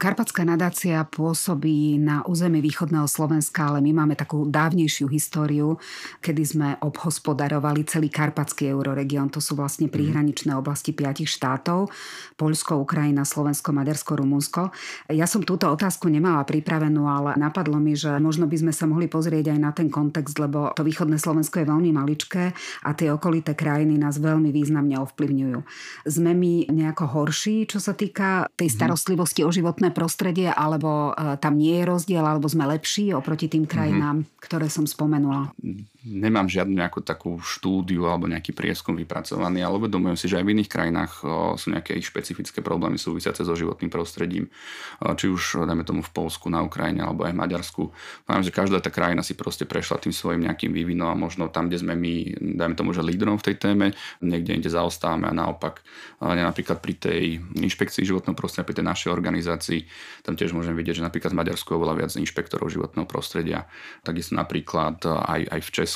Karpatská 0.00 0.48
nadácia 0.48 1.04
pôsobí 1.04 2.00
na 2.00 2.24
území 2.24 2.64
východného 2.64 3.04
Slovenska, 3.04 3.68
ale 3.68 3.84
my 3.84 3.92
máme 4.00 4.16
takú 4.16 4.48
dávnejšiu 4.48 5.12
históriu, 5.12 5.76
kedy 6.24 6.40
sme 6.40 6.68
obhospodarovali 6.80 7.84
celý 7.84 8.08
karpatský 8.08 8.72
euroregión. 8.72 9.28
To 9.28 9.44
sú 9.44 9.60
vlastne 9.60 9.92
mhm. 9.92 9.92
príhraničné 9.92 10.56
oblasti 10.56 10.96
piatich 10.96 11.28
štátov. 11.28 11.92
Poľsko, 12.40 12.80
Ukrajina, 12.80 13.28
Slovensko, 13.28 13.76
Maďarsko, 13.76 14.16
Rumunsko. 14.16 14.72
Ja 15.12 15.28
som 15.28 15.44
túto 15.44 15.68
otázku 15.68 16.08
nemala 16.08 16.48
pripravenú, 16.48 17.04
ale 17.04 17.36
napadlo 17.36 17.76
mi, 17.76 17.92
že 17.92 18.16
možno 18.24 18.48
by 18.48 18.56
sme 18.56 18.72
sa 18.72 18.88
mohli 18.88 19.04
pozrieť 19.04 19.52
aj 19.52 19.58
na 19.60 19.68
ten 19.76 19.92
kontext, 19.92 20.40
lebo 20.40 20.72
to 20.72 20.80
východné 20.80 21.20
Slovensko 21.20 21.60
je 21.60 21.68
veľmi 21.68 21.92
maličké 21.92 22.56
a 22.88 22.96
tie 22.96 23.12
okolité 23.12 23.52
krajiny 23.52 24.00
nás 24.00 24.16
veľmi 24.16 24.48
významne 24.48 24.96
ovplyvňujú. 24.96 25.60
Sme 26.08 26.32
my 26.32 26.72
nejako 26.72 27.04
horší, 27.20 27.68
čo 27.68 27.76
sa 27.76 27.92
týka 27.92 28.48
tej 28.56 28.72
mhm. 28.72 28.76
starostlivosti 28.80 29.44
o 29.44 29.52
životné 29.52 29.89
prostredie, 29.90 30.50
alebo 30.50 31.12
e, 31.12 31.36
tam 31.38 31.58
nie 31.58 31.78
je 31.82 31.88
rozdiel, 31.88 32.24
alebo 32.24 32.46
sme 32.46 32.66
lepší 32.66 33.14
oproti 33.14 33.50
tým 33.50 33.68
krajinám, 33.68 34.22
mm-hmm. 34.24 34.42
ktoré 34.42 34.66
som 34.70 34.86
spomenula? 34.86 35.52
Nemám 36.00 36.48
žiadnu 36.48 36.80
nejakú 36.80 37.04
takú 37.04 37.36
štúdiu 37.44 38.08
alebo 38.08 38.24
nejaký 38.24 38.56
prieskum 38.56 38.96
vypracovaný, 38.96 39.60
ale 39.60 39.84
uvedomujem 39.84 40.16
si, 40.16 40.32
že 40.32 40.40
aj 40.40 40.48
v 40.48 40.52
iných 40.56 40.72
krajinách 40.72 41.12
sú 41.60 41.66
nejaké 41.68 41.92
špecifické 42.00 42.64
problémy 42.64 42.96
súvisiace 42.96 43.44
so 43.44 43.52
životným 43.52 43.92
prostredím. 43.92 44.48
Či 44.96 45.28
už, 45.28 45.68
dajme 45.68 45.84
tomu, 45.84 46.00
v 46.00 46.08
Polsku, 46.08 46.48
na 46.48 46.64
Ukrajine 46.64 47.04
alebo 47.04 47.28
aj 47.28 47.36
v 47.36 47.40
Maďarsku. 47.44 47.82
Viem, 48.24 48.40
že 48.40 48.48
každá 48.48 48.80
tá 48.80 48.88
krajina 48.88 49.20
si 49.20 49.36
proste 49.36 49.68
prešla 49.68 50.00
tým 50.00 50.16
svojim 50.16 50.48
nejakým 50.48 50.72
vývinom 50.72 51.04
a 51.04 51.20
možno 51.20 51.52
tam, 51.52 51.68
kde 51.68 51.84
sme 51.84 51.92
my, 51.92 52.32
dajme 52.56 52.80
tomu, 52.80 52.96
že 52.96 53.04
lídrom 53.04 53.36
v 53.36 53.52
tej 53.52 53.60
téme, 53.60 53.92
niekde 54.24 54.56
inde 54.56 54.72
zaostávame 54.72 55.28
a 55.28 55.36
naopak. 55.36 55.84
Napríklad 56.24 56.80
pri 56.80 56.96
tej 56.96 57.44
inšpekcii 57.60 58.08
životného 58.08 58.32
prostredia, 58.32 58.64
pri 58.64 58.80
tej 58.80 58.88
našej 58.88 59.12
organizácii, 59.12 59.84
tam 60.24 60.32
tiež 60.32 60.56
môžem 60.56 60.72
vidieť, 60.72 61.04
že 61.04 61.04
napríklad 61.04 61.36
v 61.36 61.44
Maďarsku 61.44 61.68
je 61.72 61.76
oveľa 61.76 61.94
viac 62.00 62.16
inšpektorov 62.16 62.72
životného 62.72 63.04
prostredia. 63.04 63.68
Takisto 64.00 64.32
napríklad 64.32 65.04
aj, 65.04 65.44
aj 65.44 65.60
v 65.60 65.70
Česku 65.76 65.88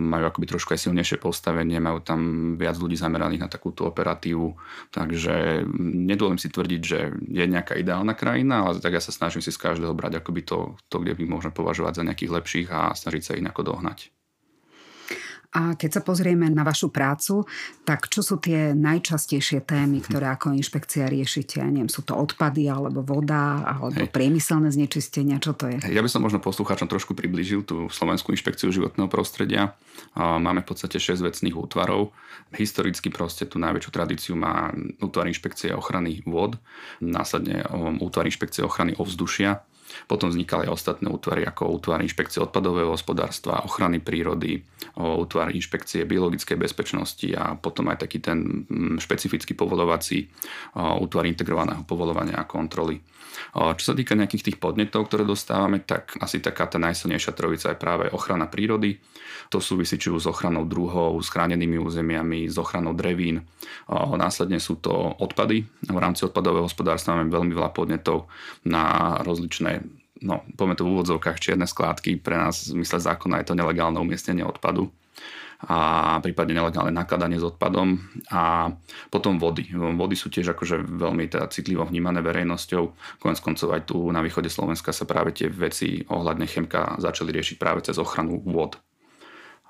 majú 0.00 0.24
akoby 0.26 0.46
trošku 0.50 0.74
aj 0.74 0.90
silnejšie 0.90 1.22
postavenie, 1.22 1.78
majú 1.78 2.02
tam 2.02 2.20
viac 2.58 2.74
ľudí 2.74 2.98
zameraných 2.98 3.46
na 3.46 3.48
takúto 3.48 3.86
operatívu. 3.86 4.58
Takže 4.90 5.64
nedovolím 5.78 6.42
si 6.42 6.50
tvrdiť, 6.50 6.82
že 6.82 6.98
je 7.14 7.44
nejaká 7.46 7.78
ideálna 7.78 8.18
krajina, 8.18 8.66
ale 8.66 8.82
tak 8.82 8.98
ja 8.98 9.02
sa 9.04 9.14
snažím 9.14 9.40
si 9.40 9.54
z 9.54 9.62
každého 9.62 9.94
brať 9.94 10.18
akoby 10.18 10.42
to, 10.42 10.74
to 10.90 10.98
kde 10.98 11.14
by 11.14 11.24
môžeme 11.24 11.54
považovať 11.54 12.02
za 12.02 12.06
nejakých 12.06 12.34
lepších 12.34 12.68
a 12.74 12.92
snažiť 12.92 13.22
sa 13.22 13.34
ich 13.38 13.44
nejako 13.44 13.62
dohnať. 13.70 14.10
A 15.54 15.78
keď 15.78 15.90
sa 15.98 16.02
pozrieme 16.02 16.50
na 16.50 16.66
vašu 16.66 16.90
prácu, 16.90 17.46
tak 17.86 18.10
čo 18.10 18.26
sú 18.26 18.42
tie 18.42 18.74
najčastejšie 18.74 19.62
témy, 19.62 20.02
ktoré 20.02 20.34
ako 20.34 20.50
inšpekcia 20.50 21.06
riešite? 21.06 21.62
Ja 21.62 21.70
neviem, 21.70 21.86
sú 21.86 22.02
to 22.02 22.18
odpady, 22.18 22.66
alebo 22.66 23.06
voda, 23.06 23.62
alebo 23.62 24.02
Hej. 24.02 24.10
priemyselné 24.10 24.74
znečistenia, 24.74 25.38
čo 25.38 25.54
to 25.54 25.70
je? 25.70 25.78
Ja 25.94 26.02
by 26.02 26.10
som 26.10 26.26
možno 26.26 26.42
poslucháčom 26.42 26.90
trošku 26.90 27.14
priblížil 27.14 27.62
tú 27.62 27.86
Slovenskú 27.86 28.34
inšpekciu 28.34 28.74
životného 28.74 29.06
prostredia. 29.06 29.78
Máme 30.18 30.66
v 30.66 30.74
podstate 30.74 30.98
6 30.98 31.22
vecných 31.22 31.54
útvarov. 31.54 32.10
Historicky 32.50 33.14
proste 33.14 33.46
tú 33.46 33.62
najväčšiu 33.62 33.90
tradíciu 33.94 34.34
má 34.34 34.74
útvar 34.98 35.30
inšpekcie 35.30 35.70
ochrany 35.70 36.26
vod, 36.26 36.58
následne 36.98 37.62
um, 37.70 38.02
útvar 38.02 38.26
inšpekcie 38.26 38.66
ochrany 38.66 38.98
ovzdušia, 38.98 39.62
potom 40.08 40.28
vznikali 40.30 40.66
aj 40.68 40.74
ostatné 40.74 41.08
útvary 41.08 41.42
ako 41.44 41.80
útvar 41.80 42.00
inšpekcie 42.02 42.42
odpadového 42.42 42.92
hospodárstva, 42.92 43.64
ochrany 43.64 44.00
prírody, 44.00 44.60
útvar 44.96 45.50
inšpekcie 45.50 46.04
biologickej 46.04 46.56
bezpečnosti 46.60 47.28
a 47.34 47.56
potom 47.56 47.88
aj 47.90 48.06
taký 48.06 48.18
ten 48.20 48.66
mm, 48.68 48.96
špecifický 49.00 49.56
povolovací 49.56 50.28
útvar 50.76 51.24
integrovaného 51.24 51.82
povolovania 51.88 52.40
a 52.40 52.48
kontroly. 52.48 53.00
Čo 53.54 53.84
sa 53.92 53.94
týka 53.94 54.14
nejakých 54.14 54.52
tých 54.52 54.58
podnetov, 54.58 55.10
ktoré 55.10 55.26
dostávame, 55.26 55.82
tak 55.82 56.14
asi 56.22 56.38
taká 56.38 56.66
tá 56.66 56.78
najsilnejšia 56.78 57.32
trojica 57.34 57.74
je 57.74 57.78
práve 57.78 58.04
ochrana 58.10 58.46
prírody. 58.46 58.98
To 59.52 59.58
súvisí 59.62 59.98
či 60.00 60.10
už 60.10 60.24
s 60.24 60.30
ochranou 60.30 60.64
druhov, 60.64 61.18
s 61.20 61.30
chránenými 61.30 61.78
územiami, 61.78 62.48
s 62.48 62.56
ochranou 62.58 62.94
drevín. 62.96 63.44
Následne 63.90 64.58
sú 64.58 64.78
to 64.80 64.90
odpady. 65.20 65.66
V 65.86 65.98
rámci 65.98 66.24
odpadového 66.24 66.66
hospodárstva 66.66 67.18
máme 67.18 67.30
veľmi 67.30 67.52
veľa 67.52 67.70
podnetov 67.70 68.26
na 68.66 69.16
rozličné 69.22 69.84
no, 70.24 70.40
poďme 70.56 70.74
to 70.74 70.86
v 70.88 70.92
úvodzovkách 70.96 71.38
čierne 71.42 71.68
skládky, 71.68 72.16
pre 72.16 72.40
nás 72.40 72.64
v 72.64 72.80
zmysle 72.80 72.98
zákona 73.02 73.44
je 73.44 73.52
to 73.52 73.58
nelegálne 73.58 74.00
umiestnenie 74.00 74.40
odpadu 74.40 74.88
a 75.62 76.18
prípadne 76.18 76.58
nelegálne 76.58 76.90
nakladanie 76.90 77.38
s 77.38 77.46
odpadom 77.46 77.96
a 78.34 78.72
potom 79.08 79.38
vody. 79.38 79.70
Vody 79.72 80.18
sú 80.18 80.28
tiež 80.28 80.52
akože 80.52 80.82
veľmi 80.82 81.30
teda 81.30 81.46
citlivo 81.48 81.86
vnímané 81.86 82.20
verejnosťou. 82.20 82.84
Konec 83.22 83.38
koncov 83.40 83.72
aj 83.72 83.82
tu 83.88 83.96
na 84.10 84.20
východe 84.20 84.50
Slovenska 84.50 84.90
sa 84.90 85.06
práve 85.06 85.32
tie 85.32 85.48
veci 85.48 86.02
ohľadne 86.04 86.44
chemka 86.44 86.98
začali 87.00 87.32
riešiť 87.32 87.56
práve 87.56 87.80
cez 87.86 87.96
ochranu 87.96 88.42
vod. 88.44 88.76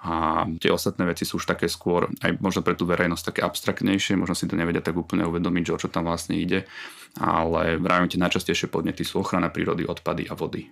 A 0.04 0.44
tie 0.60 0.68
ostatné 0.68 1.08
veci 1.08 1.24
sú 1.24 1.40
už 1.40 1.48
také 1.48 1.64
skôr, 1.64 2.12
aj 2.20 2.36
možno 2.36 2.60
pre 2.60 2.76
tú 2.76 2.84
verejnosť 2.84 3.32
také 3.32 3.40
abstraktnejšie, 3.40 4.20
možno 4.20 4.36
si 4.36 4.44
to 4.44 4.52
nevedia 4.52 4.84
tak 4.84 4.92
úplne 5.00 5.24
uvedomiť, 5.24 5.64
že 5.64 5.72
o 5.72 5.80
čo 5.80 5.88
tam 5.88 6.04
vlastne 6.12 6.36
ide, 6.36 6.68
ale 7.16 7.80
vravím 7.80 8.12
tie 8.12 8.20
najčastejšie 8.20 8.68
podnety 8.68 9.00
sú 9.00 9.24
ochrana 9.24 9.48
prírody, 9.48 9.88
odpady 9.88 10.28
a 10.28 10.36
vody. 10.36 10.68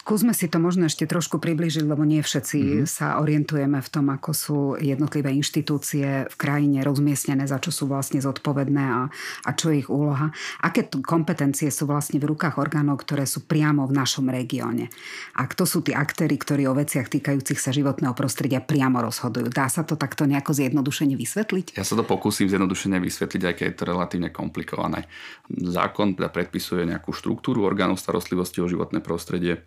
Skúsme 0.00 0.32
si 0.32 0.48
to 0.48 0.56
možno 0.56 0.88
ešte 0.88 1.04
trošku 1.04 1.36
približiť, 1.36 1.84
lebo 1.84 2.08
nie 2.08 2.24
všetci 2.24 2.56
mm-hmm. 2.56 2.88
sa 2.88 3.20
orientujeme 3.20 3.84
v 3.84 3.88
tom, 3.92 4.08
ako 4.08 4.30
sú 4.32 4.58
jednotlivé 4.80 5.28
inštitúcie 5.36 6.24
v 6.24 6.34
krajine 6.40 6.80
rozmiestnené, 6.80 7.44
za 7.44 7.60
čo 7.60 7.68
sú 7.68 7.84
vlastne 7.84 8.16
zodpovedné 8.16 8.80
a, 8.80 9.12
a 9.44 9.50
čo 9.52 9.68
je 9.68 9.84
ich 9.84 9.92
úloha. 9.92 10.32
Aké 10.64 10.88
tu 10.88 11.04
kompetencie 11.04 11.68
sú 11.68 11.84
vlastne 11.84 12.16
v 12.16 12.32
rukách 12.32 12.56
orgánov, 12.56 13.04
ktoré 13.04 13.28
sú 13.28 13.44
priamo 13.44 13.84
v 13.84 13.92
našom 13.92 14.32
regióne. 14.32 14.88
A 15.36 15.44
kto 15.44 15.68
sú 15.68 15.84
tí 15.84 15.92
aktéry, 15.92 16.40
ktorí 16.40 16.64
o 16.64 16.72
veciach 16.72 17.12
týkajúcich 17.12 17.60
sa 17.60 17.68
životného 17.68 18.16
prostredia 18.16 18.64
priamo 18.64 19.04
rozhodujú. 19.04 19.52
Dá 19.52 19.68
sa 19.68 19.84
to 19.84 20.00
takto 20.00 20.24
nejako 20.24 20.56
zjednodušene 20.56 21.12
vysvetliť? 21.12 21.76
Ja 21.76 21.84
sa 21.84 21.92
to 21.92 22.08
pokúsim 22.08 22.48
zjednodušene 22.48 22.96
vysvetliť, 23.04 23.42
aj 23.44 23.54
keď 23.54 23.66
je 23.68 23.76
to 23.76 23.84
relatívne 23.84 24.32
komplikované. 24.32 25.04
Zákon 25.52 26.16
teda 26.16 26.32
predpisuje 26.32 26.88
nejakú 26.88 27.12
štruktúru 27.12 27.68
orgánov 27.68 28.00
starostlivosti 28.00 28.64
o 28.64 28.66
životné 28.66 29.04
prostredie 29.04 29.60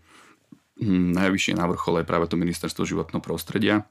najvyššie 0.90 1.56
na 1.56 1.66
vrchole 1.68 2.04
je 2.04 2.10
práve 2.10 2.26
to 2.28 2.36
ministerstvo 2.36 2.84
životného 2.84 3.24
prostredia. 3.24 3.88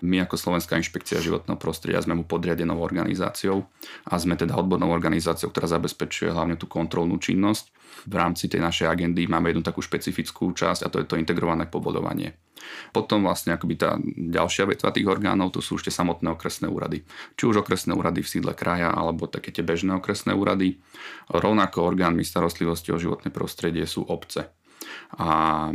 My 0.00 0.24
ako 0.24 0.40
Slovenská 0.40 0.76
inšpekcia 0.80 1.20
životného 1.20 1.60
prostredia 1.60 2.00
sme 2.00 2.16
mu 2.16 2.24
podriadenou 2.24 2.80
organizáciou 2.80 3.68
a 4.08 4.14
sme 4.16 4.34
teda 4.34 4.56
odbornou 4.56 4.90
organizáciou, 4.90 5.52
ktorá 5.52 5.68
zabezpečuje 5.68 6.32
hlavne 6.32 6.56
tú 6.56 6.64
kontrolnú 6.66 7.20
činnosť. 7.20 7.72
V 8.06 8.14
rámci 8.14 8.46
tej 8.46 8.60
našej 8.60 8.86
agendy 8.88 9.24
máme 9.24 9.52
jednu 9.52 9.64
takú 9.64 9.80
špecifickú 9.80 10.52
časť 10.52 10.84
a 10.84 10.90
to 10.92 11.00
je 11.00 11.06
to 11.08 11.16
integrované 11.16 11.64
povodovanie. 11.68 12.36
Potom 12.90 13.24
vlastne 13.24 13.54
akoby 13.54 13.74
tá 13.76 14.00
ďalšia 14.16 14.66
vetva 14.66 14.90
tých 14.90 15.06
orgánov, 15.06 15.54
to 15.54 15.60
sú 15.60 15.76
ešte 15.76 15.92
samotné 15.92 16.34
okresné 16.34 16.66
úrady. 16.66 17.04
Či 17.36 17.52
už 17.52 17.62
okresné 17.62 17.92
úrady 17.92 18.24
v 18.24 18.32
sídle 18.32 18.52
kraja, 18.56 18.90
alebo 18.90 19.28
také 19.28 19.52
tie 19.52 19.62
bežné 19.62 19.96
okresné 19.96 20.32
úrady. 20.32 20.80
Rovnako 21.30 21.84
orgánmi 21.84 22.24
starostlivosti 22.24 22.90
o 22.90 23.00
životné 23.00 23.28
prostredie 23.30 23.84
sú 23.84 24.08
obce. 24.08 24.55
A 25.16 25.70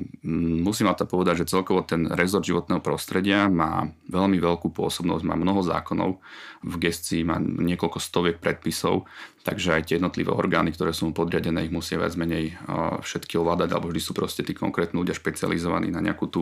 musím 0.62 0.92
to 0.94 1.10
povedať, 1.10 1.44
že 1.44 1.58
celkovo 1.58 1.82
ten 1.82 2.06
rezort 2.12 2.46
životného 2.46 2.84
prostredia 2.84 3.48
má 3.48 3.90
veľmi 4.12 4.38
veľkú 4.38 4.70
pôsobnosť, 4.70 5.24
má 5.26 5.36
mnoho 5.40 5.66
zákonov, 5.66 6.20
v 6.62 6.76
gestii 6.78 7.26
má 7.26 7.42
niekoľko 7.42 7.98
stoviek 7.98 8.38
predpisov, 8.38 9.10
takže 9.42 9.78
aj 9.78 9.82
tie 9.90 9.96
jednotlivé 9.98 10.30
orgány, 10.30 10.74
ktoré 10.74 10.94
sú 10.94 11.10
mu 11.10 11.14
podriadené, 11.14 11.66
ich 11.68 11.74
musia 11.74 11.98
viac 11.98 12.14
menej 12.14 12.56
všetky 13.02 13.38
ovládať, 13.42 13.70
alebo 13.74 13.90
vždy 13.90 14.02
sú 14.02 14.12
proste 14.14 14.46
tí 14.46 14.54
konkrétni 14.54 15.02
ľudia 15.02 15.18
špecializovaní 15.18 15.90
na 15.90 16.02
nejakú 16.02 16.30
tú 16.30 16.42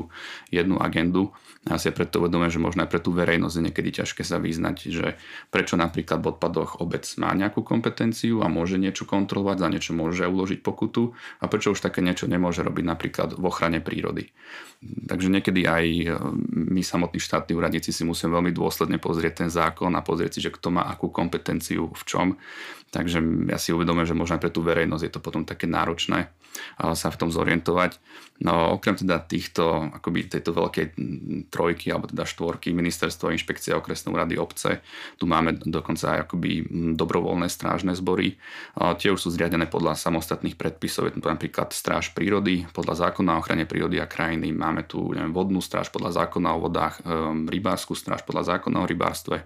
jednu 0.51 0.79
agendu. 0.79 1.31
A 1.67 1.75
si 1.75 1.91
preto 1.91 2.23
uvedomujem, 2.23 2.55
že 2.55 2.63
možno 2.63 2.87
aj 2.87 2.89
pre 2.91 3.03
tú 3.03 3.11
verejnosť 3.11 3.55
je 3.59 3.65
niekedy 3.67 3.89
ťažké 4.03 4.23
sa 4.23 4.39
vyznať, 4.39 4.77
že 4.87 5.07
prečo 5.51 5.75
napríklad 5.75 6.23
v 6.23 6.31
odpadoch 6.31 6.79
obec 6.79 7.03
má 7.19 7.35
nejakú 7.35 7.67
kompetenciu 7.67 8.39
a 8.39 8.47
môže 8.47 8.79
niečo 8.79 9.03
kontrolovať, 9.03 9.57
za 9.59 9.67
niečo 9.67 9.91
môže 9.91 10.23
uložiť 10.23 10.63
pokutu 10.63 11.11
a 11.43 11.45
prečo 11.51 11.75
už 11.75 11.83
také 11.83 11.99
niečo 11.99 12.31
nemôže 12.31 12.63
robiť 12.63 12.85
napríklad 12.87 13.29
v 13.35 13.43
ochrane 13.43 13.83
prírody. 13.83 14.31
Takže 14.79 15.27
niekedy 15.27 15.67
aj 15.67 15.85
e, 15.91 16.05
my 16.71 16.79
samotní 16.79 17.19
štátni 17.19 17.51
úradníci 17.51 17.91
si 17.91 18.07
musíme 18.07 18.31
veľmi 18.31 18.55
dôsledne 18.55 18.95
pozrieť 18.95 19.43
ten 19.43 19.49
zákon 19.51 19.91
a 19.91 20.05
pozrieť 20.05 20.39
si, 20.39 20.47
že 20.47 20.55
kto 20.55 20.71
má 20.71 20.87
akú 20.87 21.11
kompetenciu 21.11 21.91
v 21.91 22.03
čom. 22.07 22.27
Takže 22.89 23.21
ja 23.47 23.61
si 23.61 23.69
uvedomujem, 23.69 24.09
že 24.09 24.17
možno 24.17 24.35
aj 24.37 24.41
pre 24.41 24.51
tú 24.53 24.65
verejnosť 24.65 25.03
je 25.05 25.13
to 25.13 25.21
potom 25.21 25.45
také 25.45 25.69
náročné 25.69 26.33
sa 26.81 27.13
v 27.13 27.19
tom 27.21 27.29
zorientovať. 27.29 28.01
No 28.41 28.79
okrem 28.79 28.97
teda 28.97 29.21
týchto, 29.21 29.93
akoby 29.93 30.31
tejto 30.31 30.55
veľkej 30.55 30.85
trojky 31.53 31.93
alebo 31.93 32.09
teda 32.09 32.25
štvorky, 32.25 32.73
ministerstvo, 32.73 33.29
inšpekcia, 33.35 33.77
okresné 33.77 34.09
úrady, 34.09 34.39
obce, 34.39 34.81
tu 35.19 35.29
máme 35.29 35.59
dokonca 35.61 36.17
aj 36.17 36.19
akoby 36.25 36.65
dobrovoľné 36.97 37.51
strážne 37.51 37.93
zbory. 37.93 38.39
Tie 38.97 39.11
už 39.11 39.19
sú 39.21 39.29
zriadené 39.29 39.69
podľa 39.69 39.99
samostatných 39.99 40.55
predpisov, 40.55 41.11
je 41.11 41.19
to 41.19 41.29
napríklad 41.29 41.69
stráž 41.75 42.15
prírody, 42.15 42.65
podľa 42.71 43.11
zákona 43.11 43.37
o 43.37 43.39
ochrane 43.43 43.69
prírody 43.69 43.99
a 44.01 44.09
krajiny, 44.09 44.55
máme 44.55 44.87
tu 44.87 45.11
neviem, 45.13 45.35
vodnú 45.35 45.59
stráž 45.61 45.91
podľa 45.91 46.25
zákona 46.25 46.49
o 46.55 46.63
vodách, 46.63 46.95
rybárskú 47.45 47.93
stráž 47.93 48.23
podľa 48.23 48.57
zákona 48.57 48.81
o 48.81 48.89
rybárstve. 48.89 49.45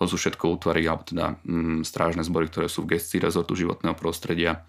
To 0.00 0.08
sú 0.08 0.16
všetko 0.16 0.62
útvary 0.62 0.86
alebo 0.88 1.04
teda 1.04 1.36
strážne 1.84 2.24
zbory, 2.24 2.48
ktoré 2.48 2.70
sú 2.70 2.77
v 2.84 2.98
gestii 2.98 3.22
rezortu 3.22 3.58
životného 3.58 3.96
prostredia 3.98 4.64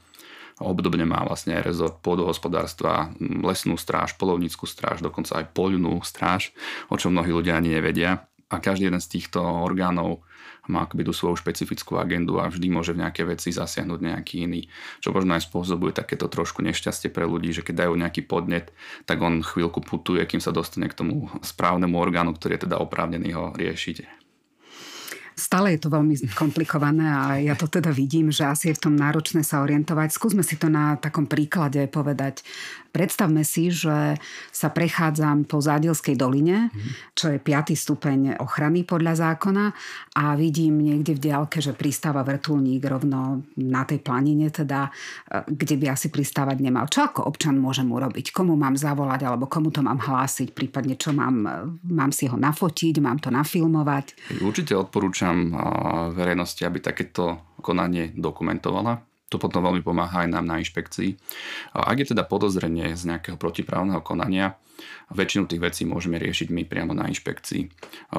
Obdobne 0.60 1.08
má 1.08 1.24
vlastne 1.24 1.56
aj 1.56 1.64
rezort 1.64 1.96
pôdohospodárstva, 2.04 3.16
lesnú 3.20 3.80
stráž, 3.80 4.20
polovníckú 4.20 4.68
stráž, 4.68 5.00
dokonca 5.00 5.40
aj 5.40 5.56
poľnú 5.56 6.04
stráž, 6.04 6.52
o 6.92 7.00
čom 7.00 7.16
mnohí 7.16 7.32
ľudia 7.32 7.56
ani 7.56 7.80
nevedia. 7.80 8.28
A 8.52 8.60
každý 8.60 8.92
jeden 8.92 9.00
z 9.00 9.08
týchto 9.08 9.40
orgánov 9.40 10.28
má 10.68 10.86
akoby 10.86 11.08
tú 11.08 11.14
svoju 11.16 11.40
špecifickú 11.40 11.96
agendu 11.98 12.38
a 12.38 12.52
vždy 12.52 12.68
môže 12.70 12.92
v 12.92 13.02
nejaké 13.02 13.24
veci 13.24 13.56
zasiahnuť 13.56 14.00
nejaký 14.04 14.46
iný. 14.46 14.68
Čo 15.00 15.16
možno 15.16 15.38
aj 15.38 15.48
spôsobuje 15.48 15.96
takéto 15.96 16.28
trošku 16.28 16.60
nešťastie 16.62 17.10
pre 17.10 17.24
ľudí, 17.26 17.56
že 17.56 17.64
keď 17.64 17.88
dajú 17.88 17.94
nejaký 17.96 18.28
podnet, 18.28 18.76
tak 19.08 19.24
on 19.24 19.42
chvíľku 19.42 19.80
putuje, 19.82 20.22
kým 20.28 20.44
sa 20.44 20.52
dostane 20.52 20.92
k 20.92 20.98
tomu 20.98 21.32
správnemu 21.42 21.96
orgánu, 21.96 22.36
ktorý 22.36 22.60
je 22.60 22.64
teda 22.68 22.78
oprávnený 22.84 23.30
ho 23.34 23.54
riešiť. 23.56 24.19
Stále 25.40 25.80
je 25.80 25.88
to 25.88 25.90
veľmi 25.90 26.20
komplikované 26.36 27.08
a 27.08 27.40
ja 27.40 27.56
to 27.56 27.72
teda 27.72 27.96
vidím, 27.96 28.28
že 28.28 28.44
asi 28.44 28.70
je 28.70 28.76
v 28.76 28.84
tom 28.92 28.96
náročné 29.00 29.40
sa 29.48 29.64
orientovať. 29.64 30.12
Skúsme 30.12 30.44
si 30.44 30.60
to 30.60 30.68
na 30.68 31.00
takom 31.00 31.32
príklade 31.32 31.80
povedať. 31.88 32.44
Predstavme 32.90 33.46
si, 33.46 33.74
že 33.74 34.18
sa 34.50 34.70
prechádzam 34.70 35.46
po 35.46 35.62
Zádielskej 35.62 36.18
doline, 36.18 36.74
čo 37.14 37.30
je 37.34 37.38
5. 37.38 37.74
stupeň 37.76 38.20
ochrany 38.42 38.86
podľa 38.86 39.36
zákona 39.36 39.66
a 40.18 40.34
vidím 40.34 40.82
niekde 40.82 41.18
v 41.18 41.24
diálke, 41.30 41.62
že 41.62 41.78
pristáva 41.78 42.22
vrtulník 42.22 42.82
rovno 42.86 43.46
na 43.58 43.84
tej 43.84 44.02
planine, 44.02 44.50
teda, 44.50 44.90
e, 45.28 45.44
kde 45.50 45.76
by 45.78 45.94
asi 45.94 46.14
pristávať 46.14 46.62
nemal. 46.62 46.88
Čo 46.88 47.10
ako 47.10 47.28
občan 47.28 47.58
môžem 47.58 47.90
urobiť? 47.90 48.32
Komu 48.32 48.54
mám 48.54 48.78
zavolať 48.78 49.26
alebo 49.26 49.50
komu 49.50 49.74
to 49.74 49.82
mám 49.82 50.00
hlásiť? 50.00 50.54
Prípadne 50.54 50.96
čo 50.98 51.12
mám, 51.12 51.70
mám 51.84 52.12
si 52.14 52.30
ho 52.30 52.38
nafotiť, 52.38 53.02
mám 53.02 53.22
to 53.22 53.30
nafilmovať? 53.34 54.38
Určite 54.42 54.74
odporúčam 54.74 55.52
verejnosti, 56.14 56.62
aby 56.64 56.82
takéto 56.82 57.54
konanie 57.60 58.16
dokumentovala 58.16 59.09
To 59.30 59.38
potom 59.38 59.62
veľmi 59.62 59.86
pomáha 59.86 60.26
aj 60.26 60.30
nám 60.34 60.46
na 60.50 60.58
inšpekcii. 60.58 61.16
Ak 61.78 61.98
je 62.02 62.12
teda 62.12 62.26
podozrenie 62.26 62.94
z 62.98 63.14
nejakého 63.14 63.38
protiprávneho 63.38 64.02
konania, 64.02 64.58
väčšinu 65.14 65.46
tých 65.46 65.62
vecí 65.62 65.84
môžeme 65.86 66.18
riešiť 66.18 66.50
my 66.50 66.66
priamo 66.66 66.98
na 66.98 67.06
inšpekcii. 67.12 67.62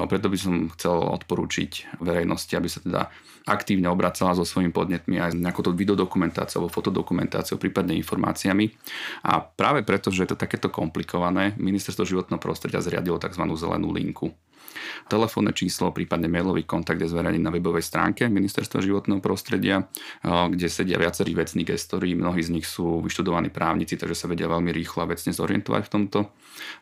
Preto 0.07 0.27
by 0.31 0.37
som 0.39 0.53
chcel 0.77 0.95
odporúčiť 0.95 1.99
verejnosti, 1.99 2.53
aby 2.55 2.69
sa 2.69 2.79
teda 2.79 3.01
aktívne 3.49 3.89
obracala 3.89 4.37
so 4.37 4.45
svojimi 4.45 4.69
podnetmi 4.69 5.17
aj 5.17 5.33
nejakou 5.33 5.65
videodokumentáciou 5.73 6.61
alebo 6.61 6.75
fotodokumentáciou, 6.77 7.57
prípadne 7.57 7.97
informáciami. 7.97 8.69
A 9.25 9.41
práve 9.41 9.81
preto, 9.81 10.13
že 10.13 10.23
je 10.23 10.29
to 10.31 10.37
takéto 10.37 10.69
komplikované, 10.69 11.57
Ministerstvo 11.57 12.05
životného 12.05 12.37
prostredia 12.37 12.79
zriadilo 12.85 13.17
tzv. 13.17 13.41
zelenú 13.57 13.89
linku. 13.89 14.29
Telefónne 15.07 15.51
číslo, 15.51 15.91
prípadne 15.91 16.31
mailový 16.31 16.63
kontakt 16.63 17.01
je 17.01 17.09
zverejnený 17.09 17.43
na 17.43 17.51
webovej 17.51 17.83
stránke 17.83 18.27
Ministerstva 18.31 18.79
životného 18.79 19.19
prostredia, 19.19 19.87
kde 20.23 20.67
sedia 20.71 20.97
viacerí 20.97 21.35
vecní 21.35 21.67
gestori, 21.67 22.15
mnohí 22.15 22.41
z 22.41 22.53
nich 22.53 22.65
sú 22.65 23.01
vyštudovaní 23.03 23.51
právnici, 23.51 23.99
takže 23.99 24.15
sa 24.15 24.29
vedia 24.31 24.49
veľmi 24.49 24.71
rýchlo 24.71 25.03
a 25.03 25.11
vecne 25.11 25.35
zorientovať 25.35 25.81
v 25.87 25.91
tomto. 25.91 26.19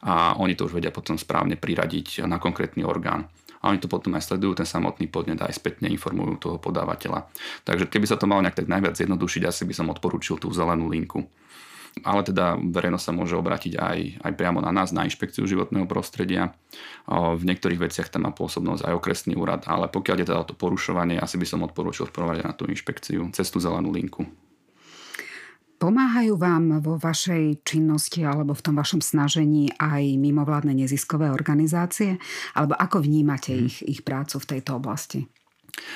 A 0.06 0.38
oni 0.40 0.54
to 0.56 0.70
už 0.70 0.78
vedia 0.78 0.94
potom 0.94 1.18
správne 1.18 1.58
priradiť 1.58 2.24
na 2.28 2.38
konkrétny 2.38 2.86
orgán. 2.86 3.28
A 3.60 3.76
oni 3.76 3.84
to 3.84 3.92
potom 3.92 4.16
aj 4.16 4.24
sledujú, 4.24 4.56
ten 4.56 4.64
samotný 4.64 5.12
podnet 5.12 5.44
aj 5.44 5.52
spätne 5.52 5.92
informujú 5.92 6.40
toho 6.40 6.58
podávateľa. 6.64 7.28
Takže 7.68 7.92
keby 7.92 8.08
sa 8.08 8.16
to 8.16 8.24
malo 8.24 8.40
nejak 8.40 8.56
tak 8.56 8.72
najviac 8.72 8.96
zjednodušiť, 8.96 9.44
asi 9.44 9.68
by 9.68 9.74
som 9.76 9.92
odporúčil 9.92 10.40
tú 10.40 10.48
zelenú 10.56 10.88
linku 10.88 11.28
ale 12.08 12.24
teda 12.24 12.56
verejnosť 12.58 13.06
sa 13.06 13.14
môže 13.14 13.36
obrátiť 13.36 13.78
aj, 13.78 14.00
aj 14.24 14.32
priamo 14.40 14.64
na 14.64 14.72
nás, 14.72 14.96
na 14.96 15.04
inšpekciu 15.04 15.44
životného 15.44 15.86
prostredia. 15.86 16.56
V 17.12 17.42
niektorých 17.44 17.90
veciach 17.90 18.10
tam 18.10 18.26
má 18.26 18.32
pôsobnosť 18.32 18.88
aj 18.88 18.94
okresný 18.96 19.36
úrad, 19.36 19.68
ale 19.68 19.92
pokiaľ 19.92 20.18
je 20.24 20.28
teda 20.32 20.48
to 20.48 20.56
porušovanie, 20.56 21.20
asi 21.20 21.36
by 21.36 21.46
som 21.46 21.66
odporúčil 21.68 22.08
v 22.08 22.16
prvom 22.16 22.30
na 22.38 22.54
tú 22.54 22.70
inšpekciu 22.70 23.34
cez 23.34 23.50
tú 23.50 23.58
zelenú 23.58 23.90
linku. 23.90 24.30
Pomáhajú 25.80 26.36
vám 26.36 26.84
vo 26.84 27.00
vašej 27.00 27.64
činnosti 27.64 28.28
alebo 28.28 28.52
v 28.52 28.64
tom 28.68 28.76
vašom 28.76 29.00
snažení 29.00 29.72
aj 29.80 30.20
mimovládne 30.20 30.76
neziskové 30.76 31.32
organizácie? 31.32 32.20
Alebo 32.52 32.76
ako 32.76 33.00
vnímate 33.00 33.56
hmm. 33.56 33.64
ich, 33.64 33.78
ich 33.88 34.00
prácu 34.04 34.44
v 34.44 34.50
tejto 34.60 34.76
oblasti? 34.76 35.32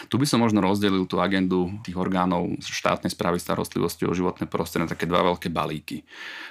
Tu 0.07 0.15
by 0.15 0.25
som 0.27 0.41
možno 0.41 0.63
rozdelil 0.63 1.05
tú 1.05 1.19
agendu 1.19 1.71
tých 1.83 1.97
orgánov 1.97 2.49
štátnej 2.63 3.11
správy 3.11 3.37
starostlivosti 3.37 4.07
o 4.07 4.15
životné 4.15 4.47
prostredie 4.47 4.87
na 4.87 4.93
také 4.93 5.05
dva 5.05 5.23
veľké 5.23 5.51
balíky. 5.51 6.03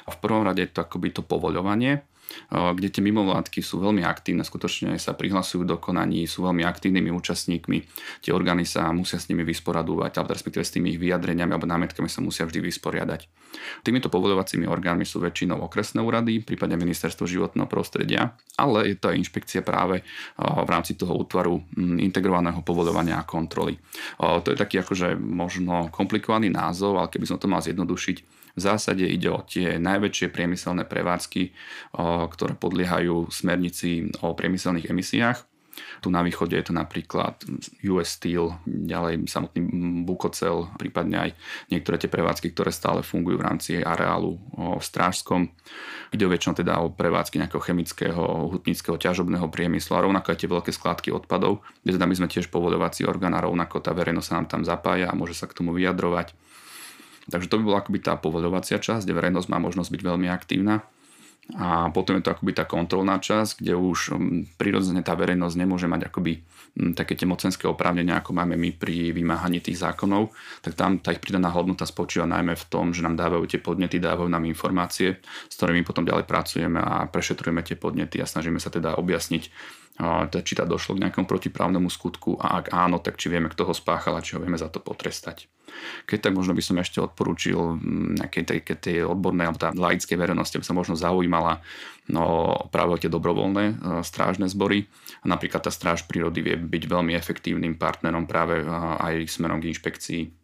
A 0.07 0.15
v 0.15 0.21
prvom 0.21 0.45
rade 0.45 0.65
je 0.65 0.73
to 0.73 0.85
akoby 0.85 1.11
to 1.11 1.23
povoľovanie, 1.25 2.05
kde 2.51 2.89
tie 2.93 3.03
mimovládky 3.05 3.61
sú 3.65 3.81
veľmi 3.81 4.05
aktívne, 4.05 4.45
skutočne 4.45 4.95
sa 5.01 5.17
prihlasujú 5.17 5.65
do 5.65 5.77
konaní, 5.81 6.25
sú 6.29 6.45
veľmi 6.45 6.63
aktívnymi 6.63 7.11
účastníkmi. 7.13 7.79
Tie 8.23 8.33
orgány 8.35 8.69
sa 8.69 8.89
musia 8.93 9.17
s 9.19 9.29
nimi 9.33 9.43
vysporadúvať, 9.43 10.21
alebo 10.21 10.37
respektíve 10.37 10.65
s 10.65 10.75
tými 10.75 10.95
ich 10.95 11.01
vyjadreniami 11.01 11.53
alebo 11.53 11.69
námetkami 11.69 12.09
sa 12.09 12.21
musia 12.21 12.45
vždy 12.45 12.61
vysporiadať. 12.65 13.29
Týmito 13.85 14.09
povoľovacími 14.09 14.65
orgánmi 14.65 15.05
sú 15.05 15.21
väčšinou 15.21 15.61
okresné 15.69 16.01
úrady, 16.01 16.41
prípadne 16.41 16.81
ministerstvo 16.81 17.29
životného 17.29 17.69
prostredia, 17.69 18.33
ale 18.57 18.93
je 18.93 18.97
to 18.97 19.13
aj 19.13 19.21
inšpekcia 19.21 19.61
práve 19.61 20.01
v 20.41 20.69
rámci 20.69 20.97
toho 20.97 21.13
útvaru 21.21 21.61
integrovaného 22.01 22.65
povoľovania 22.65 23.21
a 23.21 23.29
kontroly. 23.29 23.77
To 24.19 24.49
je 24.49 24.57
taký 24.57 24.81
akože 24.81 25.21
možno 25.21 25.93
komplikovaný 25.93 26.49
názov, 26.49 26.97
ale 26.97 27.13
keby 27.13 27.29
som 27.29 27.37
to 27.37 27.51
mal 27.51 27.61
zjednodušiť, 27.61 28.41
v 28.53 28.61
zásade 28.61 29.09
ide 29.09 29.33
o 29.33 29.41
tie 29.41 29.81
najväčšie 29.81 30.29
priemyselné 30.29 30.85
prevádzky, 30.85 31.57
ktoré 32.31 32.55
podliehajú 32.59 33.31
smernici 33.31 34.11
o 34.23 34.35
priemyselných 34.37 34.91
emisiách. 34.91 35.39
Tu 36.05 36.13
na 36.13 36.21
východe 36.21 36.53
je 36.53 36.69
to 36.69 36.77
napríklad 36.77 37.41
US 37.89 38.21
Steel, 38.21 38.61
ďalej 38.69 39.25
samotný 39.25 39.61
Bukocel, 40.05 40.69
prípadne 40.77 41.17
aj 41.17 41.31
niektoré 41.73 41.97
tie 41.97 42.13
prevádzky, 42.13 42.53
ktoré 42.53 42.69
stále 42.69 43.01
fungujú 43.01 43.41
v 43.41 43.47
rámci 43.49 43.71
areálu 43.81 44.37
v 44.53 44.85
Strážskom. 44.85 45.49
Ide 46.13 46.29
väčšinou 46.29 46.55
teda 46.61 46.77
o 46.85 46.93
prevádzky 46.93 47.41
nejakého 47.41 47.63
chemického, 47.65 48.53
hutnického, 48.53 49.01
ťažobného 49.01 49.49
priemyslu 49.49 49.97
a 49.97 50.05
rovnako 50.05 50.37
aj 50.37 50.39
tie 50.45 50.53
veľké 50.53 50.71
skladky 50.77 51.09
odpadov, 51.09 51.65
kde 51.81 51.97
teda 51.97 52.05
my 52.05 52.15
sme 52.21 52.29
tiež 52.29 52.53
povodovací 52.53 53.09
orgán 53.09 53.33
a 53.33 53.41
rovnako 53.41 53.81
tá 53.81 53.97
verejnosť 53.97 54.29
sa 54.29 54.37
nám 54.37 54.47
tam 54.53 54.63
zapája 54.69 55.09
a 55.09 55.17
môže 55.17 55.33
sa 55.33 55.49
k 55.49 55.57
tomu 55.57 55.73
vyjadrovať. 55.73 56.37
Takže 57.33 57.49
to 57.49 57.57
by 57.57 57.65
bola 57.65 57.79
akoby 57.81 57.99
tá 58.03 58.19
povoľovacia 58.21 58.77
časť, 58.77 59.09
kde 59.09 59.17
verejnosť 59.17 59.49
má 59.49 59.57
možnosť 59.57 59.89
byť 59.89 60.03
veľmi 60.05 60.29
aktívna. 60.29 60.85
A 61.59 61.91
potom 61.91 62.17
je 62.17 62.23
to 62.23 62.33
akoby 62.33 62.55
tá 62.55 62.65
kontrolná 62.65 63.19
časť, 63.19 63.61
kde 63.61 63.75
už 63.75 64.15
mm, 64.15 64.57
prirodzene 64.57 65.03
tá 65.03 65.19
verejnosť 65.19 65.59
nemôže 65.59 65.91
mať 65.91 66.09
akoby 66.09 66.39
mm, 66.39 66.95
také 66.95 67.19
tie 67.19 67.27
mocenské 67.27 67.67
oprávnenia, 67.67 68.23
ako 68.23 68.31
máme 68.31 68.55
my 68.55 68.73
pri 68.79 69.11
vymáhaní 69.11 69.59
tých 69.59 69.83
zákonov, 69.83 70.33
tak 70.63 70.79
tam 70.79 71.03
tá 71.03 71.13
ich 71.13 71.21
pridaná 71.21 71.51
hodnota 71.51 71.85
spočíva 71.85 72.31
najmä 72.31 72.57
v 72.57 72.65
tom, 72.73 72.95
že 72.95 73.05
nám 73.05 73.21
dávajú 73.21 73.45
tie 73.51 73.61
podnety, 73.61 74.01
dávajú 74.01 74.31
nám 74.31 74.49
informácie, 74.49 75.19
s 75.51 75.55
ktorými 75.59 75.85
potom 75.85 76.07
ďalej 76.09 76.25
pracujeme 76.25 76.81
a 76.81 77.11
prešetrujeme 77.11 77.61
tie 77.67 77.77
podnety 77.77 78.23
a 78.23 78.31
snažíme 78.31 78.57
sa 78.63 78.73
teda 78.73 78.97
objasniť, 78.97 79.45
či 80.33 80.53
tá 80.57 80.65
došlo 80.65 80.97
k 80.97 81.05
nejakom 81.05 81.29
protiprávnemu 81.29 81.93
skutku 81.93 82.41
a 82.41 82.65
ak 82.65 82.73
áno, 82.73 82.97
tak 82.97 83.21
či 83.21 83.29
vieme, 83.29 83.53
kto 83.53 83.69
ho 83.69 83.75
spáchal 83.77 84.17
a 84.17 84.25
či 84.25 84.39
ho 84.39 84.41
vieme 84.41 84.57
za 84.57 84.73
to 84.73 84.81
potrestať. 84.81 85.52
Keď 86.05 86.19
tak 86.29 86.33
možno 86.37 86.53
by 86.53 86.63
som 86.63 86.77
ešte 86.77 86.99
odporúčil 86.99 87.79
mm, 87.79 88.21
nejakej 88.21 88.43
tej, 88.45 88.59
tej 88.77 88.97
odbornej 89.07 89.47
alebo 89.49 89.63
tá 89.63 89.71
laickej 89.71 90.17
verejnosti, 90.19 90.59
aby 90.59 90.67
sa 90.67 90.77
možno 90.77 90.95
zaujímala 90.99 91.63
no, 92.11 92.53
práve 92.75 93.07
tie 93.07 93.11
dobrovoľné 93.13 93.65
e, 93.71 93.75
strážne 94.03 94.51
zbory. 94.51 94.91
Napríklad 95.23 95.63
tá 95.65 95.71
stráž 95.71 96.05
prírody 96.11 96.43
vie 96.43 96.57
byť 96.59 96.83
veľmi 96.91 97.15
efektívnym 97.15 97.79
partnerom 97.79 98.27
práve 98.27 98.61
e, 98.61 98.67
aj 98.99 99.31
smerom 99.31 99.63
k 99.63 99.71
inšpekcii 99.71 100.42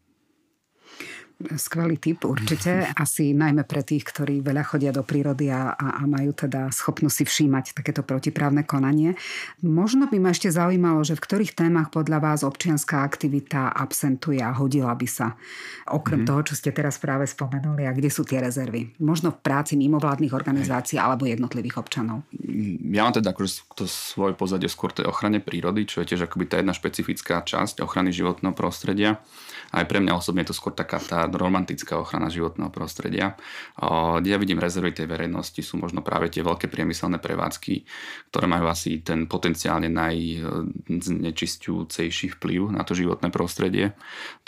Skvelý 1.38 2.03
typ 2.03 2.27
určite, 2.27 2.90
asi 3.05 3.31
najmä 3.31 3.62
pre 3.62 3.87
tých, 3.87 4.11
ktorí 4.11 4.42
veľa 4.42 4.66
chodia 4.66 4.90
do 4.90 5.07
prírody 5.07 5.55
a, 5.55 5.70
a, 5.79 6.03
majú 6.03 6.35
teda 6.35 6.66
schopnosť 6.74 7.14
si 7.14 7.24
všímať 7.31 7.79
takéto 7.79 8.03
protiprávne 8.03 8.66
konanie. 8.66 9.14
Možno 9.62 10.11
by 10.11 10.18
ma 10.18 10.35
ešte 10.35 10.51
zaujímalo, 10.51 11.07
že 11.07 11.14
v 11.14 11.22
ktorých 11.22 11.55
témach 11.55 11.94
podľa 11.94 12.18
vás 12.18 12.40
občianská 12.42 13.07
aktivita 13.07 13.70
absentuje 13.70 14.42
a 14.42 14.51
hodila 14.51 14.90
by 14.98 15.07
sa, 15.07 15.38
okrem 15.87 16.27
mm-hmm. 16.27 16.31
toho, 16.35 16.40
čo 16.42 16.55
ste 16.59 16.74
teraz 16.74 16.98
práve 16.98 17.31
spomenuli, 17.31 17.87
a 17.87 17.94
kde 17.94 18.11
sú 18.11 18.27
tie 18.27 18.42
rezervy? 18.42 18.98
Možno 18.98 19.31
v 19.31 19.38
práci 19.38 19.79
mimovládnych 19.79 20.35
organizácií 20.35 20.98
alebo 20.98 21.22
jednotlivých 21.22 21.79
občanov. 21.79 22.27
Ja 22.90 23.07
mám 23.07 23.14
teda 23.14 23.31
akože 23.31 23.79
to 23.79 23.87
svoje 23.87 24.35
pozadie 24.35 24.66
skôr 24.66 24.90
tej 24.90 25.07
ochrane 25.07 25.38
prírody, 25.38 25.87
čo 25.87 26.03
je 26.03 26.11
tiež 26.14 26.27
akoby 26.27 26.51
tá 26.51 26.59
jedna 26.59 26.74
špecifická 26.74 27.46
časť 27.46 27.79
ochrany 27.79 28.11
životného 28.11 28.59
prostredia. 28.59 29.22
Aj 29.68 29.85
pre 29.85 30.00
mňa 30.00 30.16
osobne 30.16 30.40
je 30.42 30.48
to 30.48 30.57
skôr 30.57 30.72
taká 30.72 30.96
tá 30.96 31.28
romantická 31.28 32.00
ochrana 32.00 32.33
životného 32.33 32.72
prostredia. 32.72 33.37
Kde 33.76 34.33
ja 34.33 34.40
vidím 34.40 34.57
rezervy 34.57 34.96
tej 34.96 35.04
verejnosti 35.04 35.61
sú 35.61 35.76
možno 35.76 36.00
práve 36.00 36.33
tie 36.33 36.40
veľké 36.40 36.72
priemyselné 36.72 37.20
prevádzky, 37.20 37.85
ktoré 38.33 38.48
majú 38.48 38.72
asi 38.72 39.04
ten 39.04 39.28
potenciálne 39.28 39.92
najznečistujúcejší 39.92 42.40
vplyv 42.40 42.72
na 42.72 42.81
to 42.81 42.96
životné 42.96 43.28
prostredie. 43.28 43.92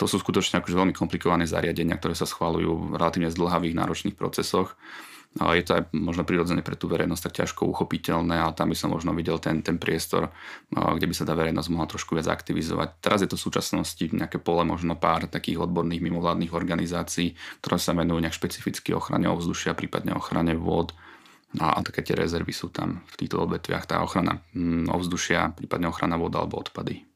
To 0.01 0.09
sú 0.09 0.17
skutočne 0.17 0.57
akože 0.57 0.73
veľmi 0.73 0.97
komplikované 0.97 1.45
zariadenia, 1.45 2.01
ktoré 2.01 2.17
sa 2.17 2.25
schvalujú 2.25 2.89
v 2.89 2.97
relatívne 2.97 3.29
zdlhavých 3.29 3.77
náročných 3.77 4.17
procesoch 4.17 4.73
je 5.31 5.63
to 5.63 5.79
aj 5.79 5.83
možno 5.95 6.27
prirodzene 6.27 6.59
pre 6.59 6.75
tú 6.75 6.91
verejnosť 6.91 7.31
tak 7.31 7.33
ťažko 7.43 7.63
uchopiteľné, 7.71 8.35
ale 8.35 8.51
tam 8.51 8.67
by 8.67 8.75
som 8.75 8.91
možno 8.91 9.15
videl 9.15 9.39
ten, 9.39 9.63
ten 9.63 9.79
priestor, 9.79 10.27
kde 10.67 11.07
by 11.07 11.15
sa 11.15 11.23
tá 11.23 11.31
verejnosť 11.31 11.71
mohla 11.71 11.87
trošku 11.87 12.19
viac 12.19 12.27
aktivizovať. 12.27 12.99
Teraz 12.99 13.23
je 13.23 13.31
to 13.31 13.39
v 13.39 13.45
súčasnosti 13.47 14.03
nejaké 14.11 14.43
pole, 14.43 14.67
možno 14.67 14.99
pár 14.99 15.31
takých 15.31 15.63
odborných 15.63 16.03
mimovládnych 16.03 16.51
organizácií, 16.51 17.39
ktoré 17.63 17.79
sa 17.79 17.95
venujú 17.95 18.19
nejak 18.19 18.35
špecificky 18.35 18.91
ochrane 18.91 19.31
ovzdušia, 19.31 19.71
prípadne 19.71 20.19
ochrane 20.19 20.51
vôd. 20.51 20.91
A, 21.63 21.75
a 21.75 21.83
také 21.83 22.03
tie 22.03 22.15
rezervy 22.15 22.51
sú 22.51 22.67
tam 22.67 23.03
v 23.07 23.15
týchto 23.15 23.39
odvetviach, 23.39 23.87
tá 23.87 24.03
ochrana 24.03 24.43
mm, 24.51 24.91
ovzdušia, 24.91 25.55
prípadne 25.55 25.87
ochrana 25.87 26.19
vody 26.19 26.39
alebo 26.39 26.59
odpady. 26.59 27.10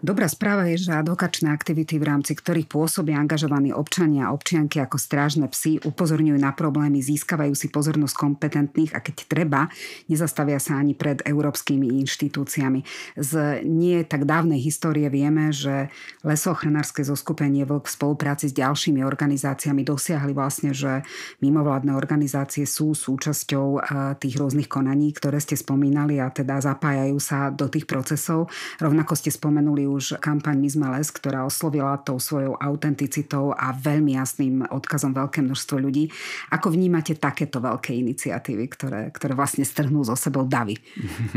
Dobrá 0.00 0.32
správa 0.32 0.64
je, 0.72 0.88
že 0.88 0.96
advokačné 0.96 1.52
aktivity, 1.52 2.00
v 2.00 2.08
rámci 2.08 2.32
ktorých 2.32 2.72
pôsobia 2.72 3.20
angažovaní 3.20 3.68
občania 3.68 4.28
a 4.28 4.32
občianky 4.32 4.80
ako 4.80 4.96
strážne 4.96 5.44
psy, 5.52 5.76
upozorňujú 5.84 6.40
na 6.40 6.56
problémy, 6.56 7.04
získavajú 7.04 7.52
si 7.52 7.68
pozornosť 7.68 8.16
kompetentných 8.16 8.96
a 8.96 9.04
keď 9.04 9.16
treba, 9.28 9.68
nezastavia 10.08 10.56
sa 10.56 10.80
ani 10.80 10.96
pred 10.96 11.20
európskymi 11.20 12.00
inštitúciami. 12.00 12.80
Z 13.20 13.60
nie 13.68 14.00
tak 14.08 14.24
dávnej 14.24 14.56
histórie 14.64 15.04
vieme, 15.12 15.52
že 15.52 15.92
lesochránarské 16.24 17.04
zoskupenie 17.04 17.68
Vlk 17.68 17.84
v 17.84 17.92
spolupráci 17.92 18.48
s 18.48 18.56
ďalšími 18.56 19.04
organizáciami 19.04 19.84
dosiahli 19.84 20.32
vlastne, 20.32 20.72
že 20.72 21.04
mimovládne 21.44 21.92
organizácie 21.92 22.64
sú 22.64 22.96
súčasťou 22.96 23.66
eh, 23.76 23.80
tých 24.16 24.40
rôznych 24.40 24.72
konaní, 24.72 25.12
ktoré 25.12 25.44
ste 25.44 25.60
spomínali 25.60 26.24
a 26.24 26.32
teda 26.32 26.56
zapájajú 26.64 27.20
sa 27.20 27.52
do 27.52 27.68
tých 27.68 27.84
procesov. 27.84 28.48
Rovnako 28.80 29.12
ste 29.12 29.28
spomenuli 29.28 29.89
už 29.96 30.20
kampaň 30.22 30.60
My 30.60 30.68
sme 30.70 30.86
ktorá 31.00 31.42
oslovila 31.48 31.98
tou 32.00 32.20
svojou 32.20 32.54
autenticitou 32.60 33.56
a 33.56 33.74
veľmi 33.74 34.14
jasným 34.14 34.62
odkazom 34.70 35.16
veľké 35.16 35.42
množstvo 35.42 35.76
ľudí. 35.80 36.12
Ako 36.54 36.70
vnímate 36.70 37.16
takéto 37.16 37.58
veľké 37.58 37.96
iniciatívy, 37.96 38.64
ktoré, 38.70 39.00
ktoré 39.10 39.32
vlastne 39.34 39.66
strhnú 39.66 40.04
zo 40.06 40.14
sebou 40.14 40.46
davy? 40.46 40.78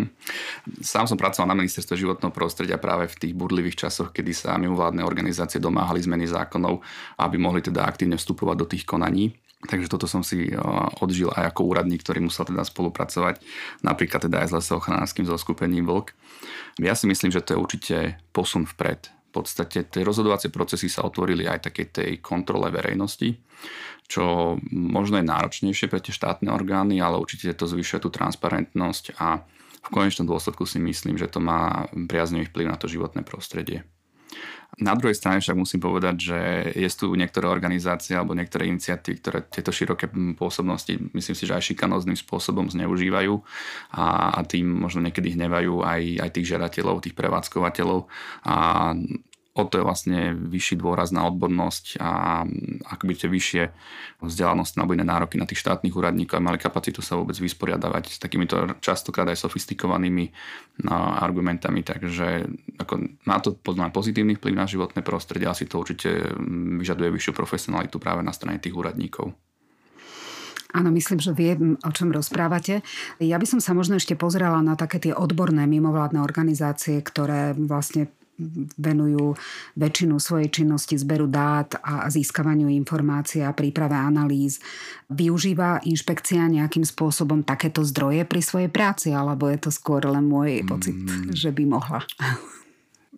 Sám 0.93 1.09
som 1.09 1.17
pracoval 1.17 1.49
na 1.49 1.57
ministerstve 1.57 1.95
životného 1.97 2.33
prostredia 2.35 2.77
práve 2.77 3.09
v 3.09 3.19
tých 3.19 3.33
burlivých 3.33 3.87
časoch, 3.87 4.13
kedy 4.13 4.31
sa 4.35 4.59
mimovládne 4.59 5.01
organizácie 5.01 5.57
domáhali 5.57 6.03
zmeny 6.03 6.29
zákonov, 6.29 6.83
aby 7.19 7.35
mohli 7.39 7.63
teda 7.63 7.87
aktívne 7.87 8.19
vstupovať 8.19 8.55
do 8.59 8.67
tých 8.69 8.83
konaní. 8.83 9.33
Takže 9.63 9.87
toto 9.87 10.11
som 10.11 10.27
si 10.27 10.51
odžil 10.99 11.31
aj 11.31 11.55
ako 11.55 11.71
úradník, 11.71 12.03
ktorý 12.03 12.27
musel 12.27 12.43
teda 12.43 12.67
spolupracovať 12.67 13.39
napríklad 13.79 14.27
teda 14.27 14.43
aj 14.43 14.47
s 14.51 14.55
lesoochránským 14.59 15.23
zoskupením 15.23 15.87
Vlk. 15.87 16.11
Ja 16.83 16.91
si 16.99 17.07
myslím, 17.07 17.31
že 17.31 17.39
to 17.39 17.55
je 17.55 17.61
určite 17.63 17.97
posun 18.35 18.67
vpred. 18.67 19.07
V 19.33 19.41
podstate 19.41 19.87
tie 19.87 20.01
rozhodovacie 20.05 20.53
procesy 20.53 20.91
sa 20.91 21.07
otvorili 21.07 21.47
aj 21.47 21.71
takej 21.71 21.87
tej 21.89 22.11
kontrole 22.21 22.69
verejnosti, 22.69 23.33
čo 24.05 24.53
možno 24.69 25.17
je 25.17 25.25
náročnejšie 25.25 25.89
pre 25.89 26.03
tie 26.03 26.13
štátne 26.13 26.51
orgány, 26.53 27.01
ale 27.01 27.17
určite 27.17 27.55
to 27.57 27.65
zvyšuje 27.65 28.03
tú 28.03 28.09
transparentnosť 28.13 29.17
a 29.17 29.41
v 29.83 29.89
konečnom 29.91 30.27
dôsledku 30.27 30.63
si 30.63 30.79
myslím, 30.79 31.19
že 31.19 31.27
to 31.31 31.43
má 31.43 31.87
priaznivý 31.91 32.47
vplyv 32.51 32.67
na 32.71 32.77
to 32.77 32.87
životné 32.87 33.25
prostredie. 33.25 33.83
Na 34.81 34.97
druhej 34.97 35.13
strane 35.13 35.37
však 35.37 35.53
musím 35.53 35.85
povedať, 35.85 36.15
že 36.17 36.39
je 36.73 36.89
tu 36.97 37.13
niektoré 37.13 37.45
organizácie 37.45 38.17
alebo 38.17 38.33
niektoré 38.33 38.65
iniciatívy, 38.73 39.15
ktoré 39.21 39.39
tieto 39.45 39.69
široké 39.69 40.09
pôsobnosti, 40.33 40.97
myslím 41.13 41.35
si, 41.37 41.45
že 41.45 41.53
aj 41.53 41.69
šikanóznym 41.69 42.17
spôsobom 42.17 42.65
zneužívajú 42.73 43.37
a, 43.93 44.33
a 44.33 44.39
tým 44.41 44.65
možno 44.65 45.05
niekedy 45.05 45.37
hnevajú 45.37 45.85
aj, 45.85 46.25
aj 46.25 46.29
tých 46.33 46.57
žiadateľov, 46.57 47.05
tých 47.05 47.13
prevádzkovateľov. 47.13 48.09
A 48.49 48.55
o 49.53 49.63
to 49.69 49.77
je 49.77 49.85
vlastne 49.85 50.33
vyšší 50.33 50.81
dôraz 50.81 51.13
na 51.13 51.29
odbornosť 51.29 52.01
a 52.01 52.41
akoby 52.89 53.13
tie 53.13 53.29
vyššie 53.29 53.63
vzdelanosť 54.25 54.81
alebo 54.81 54.97
iné 54.97 55.05
nároky 55.05 55.37
na 55.37 55.45
tých 55.45 55.61
štátnych 55.61 55.93
úradníkov 55.93 56.41
mali 56.41 56.57
kapacitu 56.57 57.05
sa 57.05 57.13
vôbec 57.13 57.37
vysporiadavať 57.37 58.03
s 58.09 58.17
takýmito 58.17 58.81
častokrát 58.81 59.29
aj 59.29 59.45
sofistikovanými 59.45 60.25
no, 60.89 60.93
argumentami, 61.21 61.85
takže 61.85 62.49
ako, 62.81 62.93
má 63.29 63.37
to 63.45 63.53
podľa 63.53 63.93
pozitívny 63.93 64.41
vplyv 64.41 64.53
na 64.57 64.65
životné 64.65 65.05
prostredie, 65.05 65.45
asi 65.45 65.69
to 65.69 65.77
určite 65.77 66.33
vyžaduje 66.81 67.13
vyššiu 67.13 67.33
profesionalitu 67.37 68.01
práve 68.01 68.25
na 68.25 68.33
strane 68.33 68.57
tých 68.57 68.73
úradníkov. 68.73 69.37
Áno, 70.73 70.89
myslím, 70.89 71.21
že 71.21 71.37
viem, 71.37 71.77
o 71.85 71.91
čom 71.93 72.09
rozprávate. 72.09 72.81
Ja 73.21 73.37
by 73.37 73.45
som 73.45 73.61
sa 73.61 73.77
možno 73.77 74.01
ešte 74.01 74.17
pozrela 74.17 74.57
na 74.65 74.73
také 74.73 74.97
tie 74.97 75.13
odborné 75.13 75.69
mimovládne 75.69 76.17
organizácie, 76.17 76.97
ktoré 77.05 77.53
vlastne 77.53 78.09
venujú 78.77 79.37
väčšinu 79.77 80.17
svojej 80.17 80.49
činnosti 80.49 80.97
zberu 80.97 81.29
dát 81.29 81.77
a 81.85 82.09
získavaniu 82.09 82.65
informácií 82.65 83.45
a 83.45 83.53
príprave 83.53 83.93
analýz. 83.93 84.57
Využíva 85.13 85.85
inšpekcia 85.85 86.49
nejakým 86.49 86.81
spôsobom 86.81 87.45
takéto 87.45 87.85
zdroje 87.85 88.25
pri 88.25 88.41
svojej 88.41 88.69
práci, 88.73 89.13
alebo 89.13 89.45
je 89.53 89.59
to 89.61 89.69
skôr 89.69 90.01
len 90.09 90.25
môj 90.25 90.65
pocit, 90.65 90.97
mm. 90.97 91.37
že 91.37 91.53
by 91.53 91.63
mohla? 91.69 92.01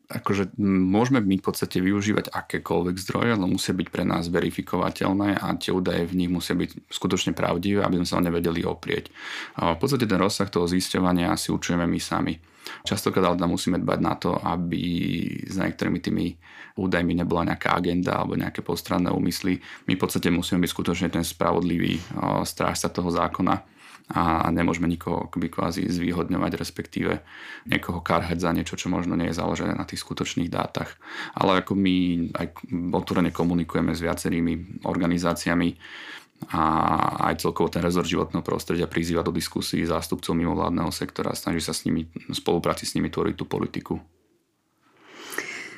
akože 0.05 0.53
môžeme 0.61 1.17
my 1.21 1.41
v 1.41 1.45
podstate 1.45 1.81
využívať 1.81 2.29
akékoľvek 2.29 2.95
zdroje, 3.01 3.29
ale 3.33 3.45
musia 3.49 3.73
byť 3.73 3.87
pre 3.89 4.05
nás 4.05 4.29
verifikovateľné 4.29 5.41
a 5.41 5.47
tie 5.57 5.73
údaje 5.73 6.05
v 6.05 6.17
nich 6.25 6.31
musia 6.31 6.53
byť 6.53 6.93
skutočne 6.93 7.33
pravdivé, 7.33 7.81
aby 7.81 8.01
sme 8.01 8.07
sa 8.07 8.21
o 8.21 8.23
ne 8.23 8.29
vedeli 8.29 8.61
oprieť. 8.61 9.09
V 9.57 9.77
podstate 9.81 10.05
ten 10.05 10.21
rozsah 10.21 10.49
toho 10.49 10.69
zisťovania 10.69 11.33
si 11.39 11.49
určujeme 11.49 11.89
my 11.89 11.99
sami. 11.99 12.37
Častokrát 12.85 13.37
ale 13.37 13.47
musíme 13.47 13.77
dbať 13.81 13.99
na 14.01 14.13
to, 14.17 14.35
aby 14.35 14.81
s 15.45 15.55
niektorými 15.57 15.99
tými 16.01 16.25
údajmi 16.75 17.13
nebola 17.15 17.47
nejaká 17.47 17.77
agenda 17.77 18.19
alebo 18.19 18.35
nejaké 18.35 18.59
postranné 18.65 19.13
úmysly. 19.13 19.61
My 19.87 19.95
v 19.95 20.01
podstate 20.01 20.27
musíme 20.33 20.59
byť 20.65 20.71
skutočne 20.73 21.07
ten 21.13 21.23
spravodlivý 21.23 22.01
strážca 22.43 22.91
toho 22.91 23.13
zákona 23.13 23.77
a 24.05 24.53
nemôžeme 24.53 24.85
nikoho 24.85 25.25
akoby 25.25 25.49
kvázi 25.49 25.89
zvýhodňovať, 25.89 26.61
respektíve 26.61 27.25
niekoho 27.65 28.05
karhať 28.05 28.37
za 28.37 28.53
niečo, 28.53 28.77
čo 28.77 28.93
možno 28.93 29.17
nie 29.17 29.33
je 29.33 29.39
založené 29.41 29.73
na 29.73 29.81
tých 29.81 30.05
skutočných 30.05 30.45
dátach. 30.45 30.93
Ale 31.33 31.65
ako 31.65 31.73
my 31.73 31.95
aj 32.37 32.47
otvorene 32.93 33.33
komunikujeme 33.33 33.97
s 33.97 34.05
viacerými 34.05 34.85
organizáciami, 34.85 35.73
a 36.51 36.61
aj 37.31 37.47
celkovo 37.47 37.71
ten 37.71 37.81
rezort 37.81 38.05
životného 38.05 38.43
prostredia 38.43 38.91
prizýva 38.91 39.23
do 39.23 39.31
diskusí 39.31 39.81
zástupcov 39.87 40.35
mimovládneho 40.35 40.91
sektora 40.91 41.31
a 41.31 41.39
snaží 41.39 41.63
sa 41.63 41.71
s 41.71 41.87
nimi, 41.87 42.05
spolupráci 42.31 42.83
s 42.83 42.93
nimi 42.99 43.07
tvoriť 43.07 43.35
tú 43.39 43.45
politiku. 43.47 43.97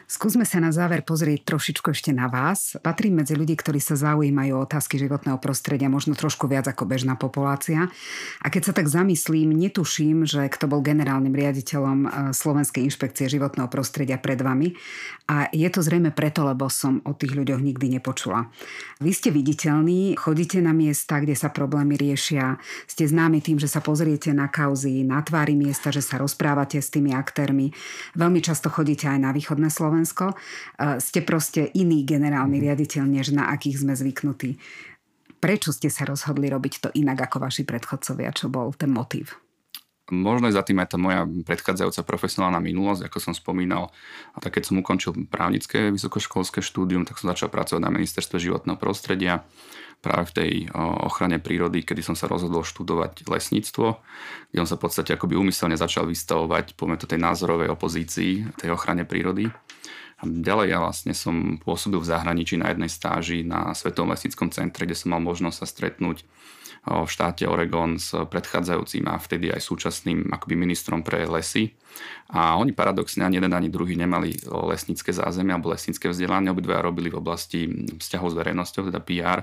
Skúsme 0.08 0.48
sa 0.48 0.64
na 0.64 0.72
záver 0.72 1.04
pozrieť 1.04 1.44
trošičku 1.44 1.92
ešte 1.92 2.16
na 2.16 2.32
vás. 2.32 2.80
Patrím 2.80 3.20
medzi 3.20 3.36
ľudí, 3.36 3.60
ktorí 3.60 3.84
sa 3.84 4.00
zaujímajú 4.00 4.56
o 4.56 4.64
otázky 4.64 4.96
životného 4.96 5.36
prostredia, 5.36 5.92
možno 5.92 6.16
trošku 6.16 6.48
viac 6.48 6.64
ako 6.64 6.88
bežná 6.88 7.20
populácia. 7.20 7.92
A 8.40 8.48
keď 8.48 8.72
sa 8.72 8.74
tak 8.80 8.88
zamyslím, 8.88 9.52
netuším, 9.52 10.24
že 10.24 10.48
kto 10.48 10.72
bol 10.72 10.80
generálnym 10.80 11.36
riaditeľom 11.36 11.98
e, 12.00 12.08
Slovenskej 12.32 12.88
inšpekcie 12.88 13.28
životného 13.28 13.68
prostredia 13.68 14.16
pred 14.16 14.40
vami. 14.40 14.80
A 15.28 15.52
je 15.52 15.68
to 15.68 15.84
zrejme 15.84 16.16
preto, 16.16 16.48
lebo 16.48 16.72
som 16.72 17.04
o 17.04 17.12
tých 17.12 17.36
ľuďoch 17.36 17.60
nikdy 17.60 18.00
nepočula. 18.00 18.48
Vy 19.04 19.12
ste 19.12 19.36
viditeľní, 19.36 20.16
chodíte 20.16 20.64
na 20.64 20.72
miesta, 20.72 21.20
kde 21.20 21.36
sa 21.36 21.52
problémy 21.52 22.00
riešia, 22.00 22.56
ste 22.88 23.04
známi 23.04 23.44
tým, 23.44 23.60
že 23.60 23.68
sa 23.68 23.84
pozriete 23.84 24.32
na 24.32 24.48
kauzy, 24.48 25.04
na 25.04 25.20
tvári 25.20 25.60
miesta, 25.60 25.92
že 25.92 26.00
sa 26.00 26.16
rozprávate 26.16 26.80
s 26.80 26.88
tými 26.96 27.12
aktérmi. 27.12 27.76
Veľmi 28.16 28.40
často 28.40 28.72
chodíte 28.72 29.12
aj 29.12 29.20
na 29.20 29.36
východné 29.36 29.68
Slovensko 29.68 29.97
Slovensko. 29.98 30.38
Ste 31.02 31.26
proste 31.26 31.74
iný 31.74 32.06
generálny 32.06 32.62
mhm. 32.62 32.64
riaditeľ, 32.70 33.04
než 33.10 33.34
na 33.34 33.50
akých 33.50 33.82
sme 33.82 33.98
zvyknutí. 33.98 34.62
Prečo 35.38 35.74
ste 35.74 35.90
sa 35.90 36.06
rozhodli 36.06 36.50
robiť 36.50 36.74
to 36.82 36.90
inak 36.94 37.30
ako 37.30 37.42
vaši 37.42 37.66
predchodcovia? 37.66 38.30
Čo 38.34 38.50
bol 38.50 38.74
ten 38.78 38.94
motív? 38.94 39.38
Možno 40.08 40.48
je 40.48 40.56
za 40.56 40.64
tým 40.64 40.80
aj 40.80 40.96
tá 40.96 40.98
moja 41.00 41.28
predchádzajúca 41.28 42.08
profesionálna 42.08 42.64
minulosť, 42.64 43.12
ako 43.12 43.18
som 43.20 43.34
spomínal. 43.36 43.92
A 44.32 44.40
tak 44.40 44.56
keď 44.56 44.72
som 44.72 44.80
ukončil 44.80 45.12
právnické 45.28 45.92
vysokoškolské 45.92 46.64
štúdium, 46.64 47.04
tak 47.04 47.20
som 47.20 47.28
začal 47.28 47.52
pracovať 47.52 47.84
na 47.84 47.92
ministerstve 47.92 48.40
životného 48.40 48.80
prostredia 48.80 49.44
práve 50.00 50.30
v 50.30 50.36
tej 50.38 50.52
ochrane 51.04 51.42
prírody, 51.42 51.82
kedy 51.82 52.06
som 52.06 52.16
sa 52.16 52.30
rozhodol 52.30 52.62
študovať 52.62 53.28
lesníctvo, 53.28 54.00
kde 54.54 54.60
som 54.64 54.70
sa 54.70 54.78
v 54.78 54.84
podstate 54.88 55.12
akoby 55.18 55.36
úmyselne 55.36 55.76
začal 55.76 56.06
vystavovať, 56.06 56.78
poviem 56.78 57.02
to 57.02 57.10
tej 57.10 57.20
názorovej 57.20 57.74
opozícii, 57.74 58.46
tej 58.62 58.70
ochrane 58.72 59.04
prírody. 59.10 59.50
A 60.18 60.24
ďalej 60.26 60.74
ja 60.74 60.80
vlastne 60.82 61.14
som 61.14 61.62
pôsobil 61.62 62.02
v 62.02 62.10
zahraničí 62.10 62.58
na 62.58 62.74
jednej 62.74 62.90
stáži 62.90 63.46
na 63.46 63.74
Svetovom 63.74 64.14
lesníckom 64.14 64.50
centre, 64.50 64.86
kde 64.86 64.98
som 64.98 65.14
mal 65.14 65.22
možnosť 65.22 65.58
sa 65.62 65.68
stretnúť 65.70 66.26
v 66.88 67.10
štáte 67.12 67.44
Oregon 67.44 68.00
s 68.00 68.16
predchádzajúcim 68.16 69.04
a 69.12 69.20
vtedy 69.20 69.52
aj 69.52 69.60
súčasným 69.60 70.32
akoby 70.32 70.56
ministrom 70.56 71.04
pre 71.04 71.28
lesy. 71.28 71.76
A 72.32 72.56
oni 72.56 72.72
paradoxne 72.72 73.28
ani 73.28 73.44
jeden 73.44 73.52
ani 73.52 73.68
druhý 73.68 74.00
nemali 74.00 74.40
lesnícke 74.48 75.12
zázemie 75.12 75.52
alebo 75.52 75.74
lesnícke 75.76 76.08
vzdelanie. 76.08 76.48
Obidva 76.54 76.80
robili 76.80 77.12
v 77.12 77.20
oblasti 77.20 77.68
vzťahov 78.00 78.32
s 78.32 78.38
verejnosťou, 78.40 78.82
teda 78.88 79.02
PR. 79.04 79.40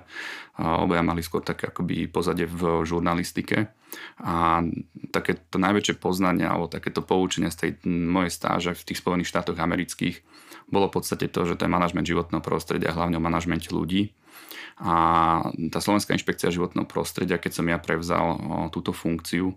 Obaja 0.57 1.05
mali 1.05 1.21
skôr 1.21 1.45
také 1.45 1.69
akoby 1.69 2.09
pozadie 2.09 2.49
v 2.49 2.87
žurnalistike. 2.89 3.69
A 4.25 4.65
takéto 5.13 5.61
najväčšie 5.61 6.01
poznanie 6.01 6.49
alebo 6.49 6.67
takéto 6.67 7.05
poučenie 7.05 7.53
z 7.53 7.57
tej 7.61 7.71
mojej 7.87 8.33
stáže 8.33 8.73
v 8.73 8.87
tých 8.89 8.99
Spojených 9.05 9.31
štátoch 9.31 9.61
amerických 9.61 10.25
bolo 10.65 10.89
v 10.89 10.97
podstate 10.97 11.29
to, 11.29 11.45
že 11.45 11.61
to 11.61 11.69
je 11.69 11.75
manažment 11.77 12.09
životného 12.09 12.41
prostredia, 12.41 12.97
hlavne 12.97 13.21
o 13.21 13.23
manažmente 13.23 13.69
ľudí 13.69 14.17
a 14.75 14.93
tá 15.71 15.79
Slovenská 15.79 16.19
inšpekcia 16.19 16.51
životného 16.51 16.85
prostredia, 16.91 17.39
keď 17.39 17.53
som 17.63 17.67
ja 17.71 17.79
prevzal 17.79 18.43
túto 18.75 18.91
funkciu, 18.91 19.55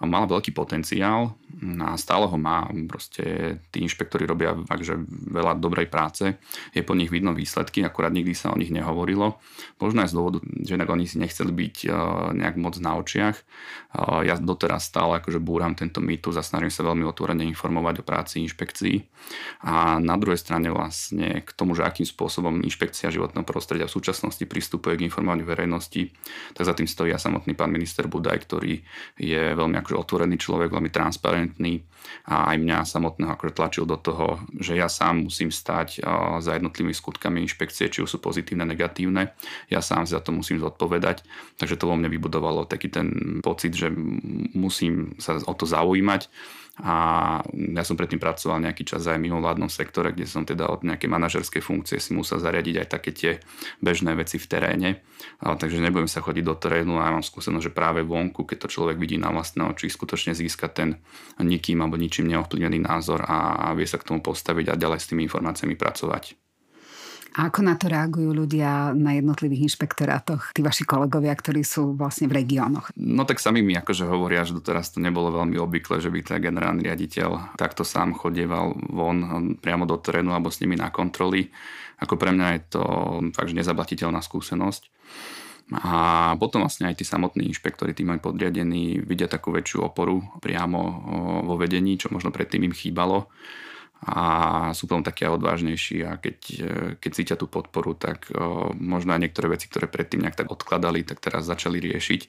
mala 0.00 0.30
veľký 0.30 0.54
potenciál 0.54 1.34
a 1.82 1.98
stále 1.98 2.24
ho 2.28 2.38
má. 2.38 2.70
Proste 2.86 3.58
tí 3.74 3.82
inšpektori 3.82 4.24
robia 4.24 4.54
takže 4.54 4.96
veľa 5.28 5.58
dobrej 5.58 5.90
práce, 5.90 6.38
je 6.70 6.86
po 6.86 6.94
nich 6.94 7.10
vidno 7.10 7.34
výsledky, 7.34 7.82
akurát 7.82 8.14
nikdy 8.14 8.30
sa 8.30 8.54
o 8.54 8.60
nich 8.60 8.70
nehovorilo. 8.70 9.42
Možno 9.82 10.06
aj 10.06 10.14
z 10.14 10.16
dôvodu, 10.16 10.38
že 10.44 10.78
oni 10.78 11.04
si 11.10 11.18
nechceli 11.18 11.50
byť 11.50 11.76
nejak 12.38 12.56
moc 12.60 12.78
na 12.78 12.94
očiach. 12.94 13.36
Ja 14.22 14.38
doteraz 14.38 14.86
stále 14.86 15.18
akože 15.18 15.42
búram 15.42 15.74
tento 15.74 15.98
mýtus 15.98 16.38
a 16.38 16.46
snažím 16.46 16.70
sa 16.70 16.86
veľmi 16.86 17.02
otvorene 17.10 17.42
informovať 17.50 18.00
o 18.00 18.06
práci 18.06 18.38
inšpekcií. 18.46 19.02
A 19.66 19.98
na 19.98 20.14
druhej 20.14 20.38
strane 20.38 20.70
vlastne 20.70 21.42
k 21.42 21.50
tomu, 21.58 21.74
že 21.74 21.82
akým 21.82 22.06
spôsobom 22.06 22.62
inšpekcia 22.62 23.10
životného 23.10 23.42
prostredia 23.42 23.90
v 23.90 23.96
súčasnosti 23.98 24.29
súčasnosti 24.30 24.46
pristupuje 24.46 24.94
k 24.94 25.06
informovaniu 25.10 25.42
verejnosti, 25.42 26.14
tak 26.54 26.62
za 26.62 26.74
tým 26.78 26.86
stojí 26.86 27.10
aj 27.10 27.26
samotný 27.26 27.58
pán 27.58 27.74
minister 27.74 28.06
Budaj, 28.06 28.46
ktorý 28.46 28.78
je 29.18 29.42
veľmi 29.58 29.74
akože 29.82 29.96
otvorený 29.98 30.38
človek, 30.38 30.70
veľmi 30.70 30.90
transparentný 30.94 31.82
a 32.30 32.54
aj 32.54 32.56
mňa 32.62 32.78
samotného 32.86 33.34
akože 33.34 33.56
tlačil 33.58 33.84
do 33.90 33.98
toho, 33.98 34.38
že 34.56 34.78
ja 34.78 34.86
sám 34.86 35.26
musím 35.26 35.50
stať 35.50 36.00
za 36.38 36.50
jednotlivými 36.54 36.94
skutkami 36.94 37.42
inšpekcie, 37.42 37.90
či 37.90 38.06
už 38.06 38.16
sú 38.16 38.18
pozitívne, 38.22 38.62
negatívne. 38.62 39.34
Ja 39.66 39.82
sám 39.82 40.06
za 40.06 40.22
to 40.22 40.30
musím 40.30 40.62
zodpovedať. 40.62 41.26
Takže 41.58 41.74
to 41.76 41.90
vo 41.90 41.98
mne 41.98 42.08
vybudovalo 42.08 42.70
taký 42.70 42.88
ten 42.88 43.38
pocit, 43.42 43.74
že 43.74 43.90
musím 44.54 45.18
sa 45.18 45.42
o 45.42 45.54
to 45.58 45.66
zaujímať 45.66 46.30
a 46.80 46.94
ja 47.50 47.82
som 47.84 47.98
predtým 47.98 48.22
pracoval 48.22 48.62
nejaký 48.62 48.86
čas 48.86 49.04
aj 49.04 49.20
mimo 49.20 49.42
vládnom 49.42 49.68
sektore, 49.68 50.14
kde 50.14 50.24
som 50.24 50.46
teda 50.48 50.70
od 50.70 50.86
nejakej 50.86 51.10
manažerskej 51.10 51.60
funkcie 51.60 51.98
si 52.00 52.16
musel 52.16 52.40
zariadiť 52.40 52.74
aj 52.80 52.88
také 52.88 53.10
tie 53.12 53.32
bežné 53.82 54.16
veci 54.16 54.40
v 54.40 54.46
teréne. 54.48 54.90
A, 55.44 55.58
takže 55.58 55.82
nebudem 55.82 56.08
sa 56.08 56.24
chodiť 56.24 56.44
do 56.46 56.56
terénu 56.56 56.96
a 56.96 57.10
ja 57.10 57.14
mám 57.16 57.26
skúsenosť, 57.26 57.68
že 57.68 57.76
práve 57.76 58.00
vonku, 58.00 58.48
keď 58.48 58.64
to 58.64 58.72
človek 58.80 58.96
vidí 58.96 59.20
na 59.20 59.28
vlastné 59.28 59.66
oči, 59.68 59.92
skutočne 59.92 60.32
získa 60.32 60.72
ten 60.72 60.96
nikým 61.36 61.84
alebo 61.84 62.00
ničím 62.00 62.32
neovplyvnený 62.32 62.80
názor 62.80 63.28
a 63.28 63.68
vie 63.76 63.84
sa 63.84 64.00
k 64.00 64.06
tomu 64.08 64.24
postaviť 64.24 64.72
a 64.72 64.80
ďalej 64.80 64.98
s 65.04 65.08
tými 65.12 65.28
informáciami 65.28 65.76
pracovať. 65.76 66.49
A 67.38 67.46
ako 67.46 67.62
na 67.62 67.78
to 67.78 67.86
reagujú 67.86 68.34
ľudia 68.34 68.90
na 68.90 69.14
jednotlivých 69.14 69.70
inšpektorátoch, 69.70 70.50
tí 70.50 70.66
vaši 70.66 70.82
kolegovia, 70.82 71.30
ktorí 71.30 71.62
sú 71.62 71.94
vlastne 71.94 72.26
v 72.26 72.42
regiónoch? 72.42 72.90
No 72.98 73.22
tak 73.22 73.38
sami 73.38 73.62
mi 73.62 73.78
akože 73.78 74.02
hovoria, 74.02 74.42
že 74.42 74.58
doteraz 74.58 74.90
to 74.90 74.98
nebolo 74.98 75.30
veľmi 75.30 75.54
obvyklé, 75.62 76.02
že 76.02 76.10
by 76.10 76.18
ten 76.26 76.42
generálny 76.42 76.82
riaditeľ 76.90 77.54
takto 77.54 77.86
sám 77.86 78.18
chodieval 78.18 78.74
von 78.90 79.54
priamo 79.62 79.86
do 79.86 79.94
terénu 79.94 80.34
alebo 80.34 80.50
s 80.50 80.58
nimi 80.58 80.74
na 80.74 80.90
kontroly. 80.90 81.54
Ako 82.02 82.18
pre 82.18 82.34
mňa 82.34 82.46
je 82.56 82.60
to 82.74 82.82
fakt 83.30 83.54
nezablatiteľná 83.54 84.18
skúsenosť. 84.24 84.90
A 85.70 86.34
potom 86.34 86.66
vlastne 86.66 86.90
aj 86.90 86.98
tí 86.98 87.06
samotní 87.06 87.46
inšpektori, 87.46 87.94
tí 87.94 88.02
moji 88.02 88.18
podriadení, 88.18 89.06
vidia 89.06 89.30
takú 89.30 89.54
väčšiu 89.54 89.86
oporu 89.86 90.18
priamo 90.42 90.80
vo 91.46 91.54
vedení, 91.54 91.94
čo 91.94 92.10
možno 92.10 92.34
predtým 92.34 92.66
im 92.66 92.74
chýbalo 92.74 93.30
a 94.00 94.20
sú 94.72 94.88
potom 94.88 95.04
také 95.04 95.28
odvážnejší 95.28 96.08
a 96.08 96.16
keď, 96.16 96.38
e, 96.56 96.66
keď 96.96 97.10
cítia 97.12 97.36
tú 97.36 97.52
podporu, 97.52 97.92
tak 97.92 98.32
o, 98.32 98.72
možno 98.72 99.12
aj 99.12 99.20
niektoré 99.20 99.52
veci, 99.52 99.68
ktoré 99.68 99.92
predtým 99.92 100.24
nejak 100.24 100.40
tak 100.40 100.48
odkladali, 100.48 101.04
tak 101.04 101.20
teraz 101.20 101.44
začali 101.44 101.76
riešiť. 101.84 102.20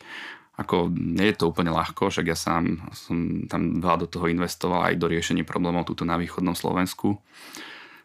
Ako 0.60 0.92
nie 0.92 1.32
je 1.32 1.38
to 1.40 1.48
úplne 1.48 1.72
ľahko, 1.72 2.12
však 2.12 2.28
ja 2.28 2.36
sám 2.36 2.92
som 2.92 3.48
tam 3.48 3.80
veľa 3.80 4.04
do 4.04 4.08
toho 4.12 4.28
investoval 4.28 4.92
aj 4.92 5.00
do 5.00 5.08
riešení 5.08 5.48
problémov 5.48 5.88
túto 5.88 6.04
na 6.04 6.20
východnom 6.20 6.60
Slovensku. 6.60 7.24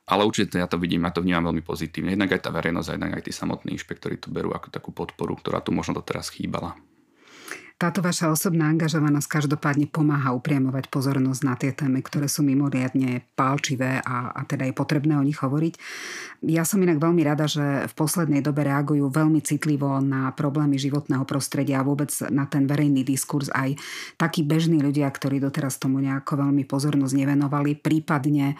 Ale 0.07 0.23
určite 0.23 0.63
ja 0.63 0.71
to 0.71 0.79
vidím, 0.79 1.03
ja 1.03 1.11
to 1.11 1.27
vnímam 1.27 1.51
veľmi 1.51 1.67
pozitívne. 1.67 2.15
Jednak 2.15 2.39
aj 2.39 2.47
tá 2.47 2.55
verejnosť, 2.55 2.95
jednak 2.95 3.19
aj 3.19 3.27
tí 3.27 3.33
samotní 3.35 3.75
inšpektori 3.75 4.23
to 4.23 4.31
berú 4.31 4.55
ako 4.55 4.71
takú 4.71 4.95
podporu, 4.95 5.35
ktorá 5.35 5.59
tu 5.59 5.75
možno 5.75 5.99
doteraz 5.99 6.31
chýbala. 6.31 6.79
Táto 7.77 8.01
vaša 8.01 8.33
osobná 8.33 8.73
angažovanosť 8.73 9.29
každopádne 9.29 9.93
pomáha 9.93 10.33
upriamovať 10.33 10.89
pozornosť 10.89 11.41
na 11.45 11.61
tie 11.61 11.77
témy, 11.77 12.01
ktoré 12.01 12.25
sú 12.25 12.41
mimoriadne 12.41 13.21
pálčivé 13.37 14.01
a, 14.01 14.33
a 14.33 14.49
teda 14.49 14.65
je 14.65 14.73
potrebné 14.73 15.13
o 15.13 15.21
nich 15.21 15.37
hovoriť. 15.37 15.77
Ja 16.49 16.65
som 16.65 16.81
inak 16.81 16.97
veľmi 16.97 17.21
rada, 17.21 17.45
že 17.45 17.85
v 17.85 17.93
poslednej 17.93 18.41
dobe 18.41 18.65
reagujú 18.65 19.13
veľmi 19.13 19.45
citlivo 19.45 19.93
na 20.01 20.33
problémy 20.33 20.81
životného 20.81 21.29
prostredia 21.29 21.85
a 21.85 21.87
vôbec 21.87 22.09
na 22.33 22.49
ten 22.49 22.65
verejný 22.65 23.05
diskurs 23.05 23.53
aj 23.53 23.77
takí 24.17 24.41
bežní 24.41 24.81
ľudia, 24.81 25.13
ktorí 25.13 25.37
doteraz 25.37 25.77
tomu 25.77 26.01
nejako 26.01 26.49
veľmi 26.49 26.65
pozornosť 26.65 27.13
nevenovali, 27.13 27.77
prípadne 27.77 28.57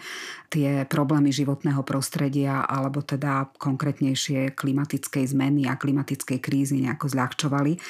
tie 0.53 0.85
problémy 0.85 1.33
životného 1.33 1.81
prostredia 1.81 2.69
alebo 2.69 3.01
teda 3.01 3.49
konkrétnejšie 3.57 4.53
klimatickej 4.53 5.25
zmeny 5.33 5.65
a 5.65 5.73
klimatickej 5.73 6.37
krízy 6.37 6.85
nejako 6.85 7.09
zľahčovali. 7.09 7.81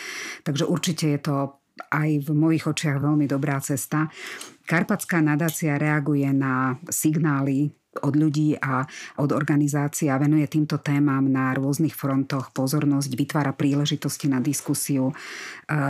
Takže 0.48 0.64
určite 0.64 1.06
je 1.14 1.17
je 1.18 1.20
to 1.26 1.38
aj 1.90 2.10
v 2.26 2.30
mojich 2.34 2.66
očiach 2.66 3.02
veľmi 3.02 3.26
dobrá 3.30 3.62
cesta. 3.62 4.10
Karpatská 4.68 5.24
nadácia 5.24 5.78
reaguje 5.80 6.28
na 6.34 6.76
signály 6.90 7.72
od 7.98 8.14
ľudí 8.14 8.54
a 8.62 8.86
od 9.18 9.34
organizácií 9.34 10.10
a 10.12 10.22
venuje 10.22 10.46
týmto 10.46 10.78
témam 10.78 11.26
na 11.26 11.50
rôznych 11.58 11.98
frontoch 11.98 12.54
pozornosť, 12.54 13.10
vytvára 13.18 13.58
príležitosti 13.58 14.30
na 14.30 14.38
diskusiu, 14.38 15.10
e, 15.10 15.14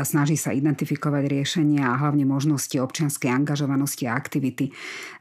snaží 0.07 0.39
sa 0.39 0.55
identifikovať 0.55 1.23
riešenia 1.27 1.83
a 1.83 1.99
hlavne 1.99 2.23
možnosti 2.23 2.79
občianskej 2.79 3.27
angažovanosti 3.27 4.07
a 4.07 4.15
aktivity. 4.15 4.71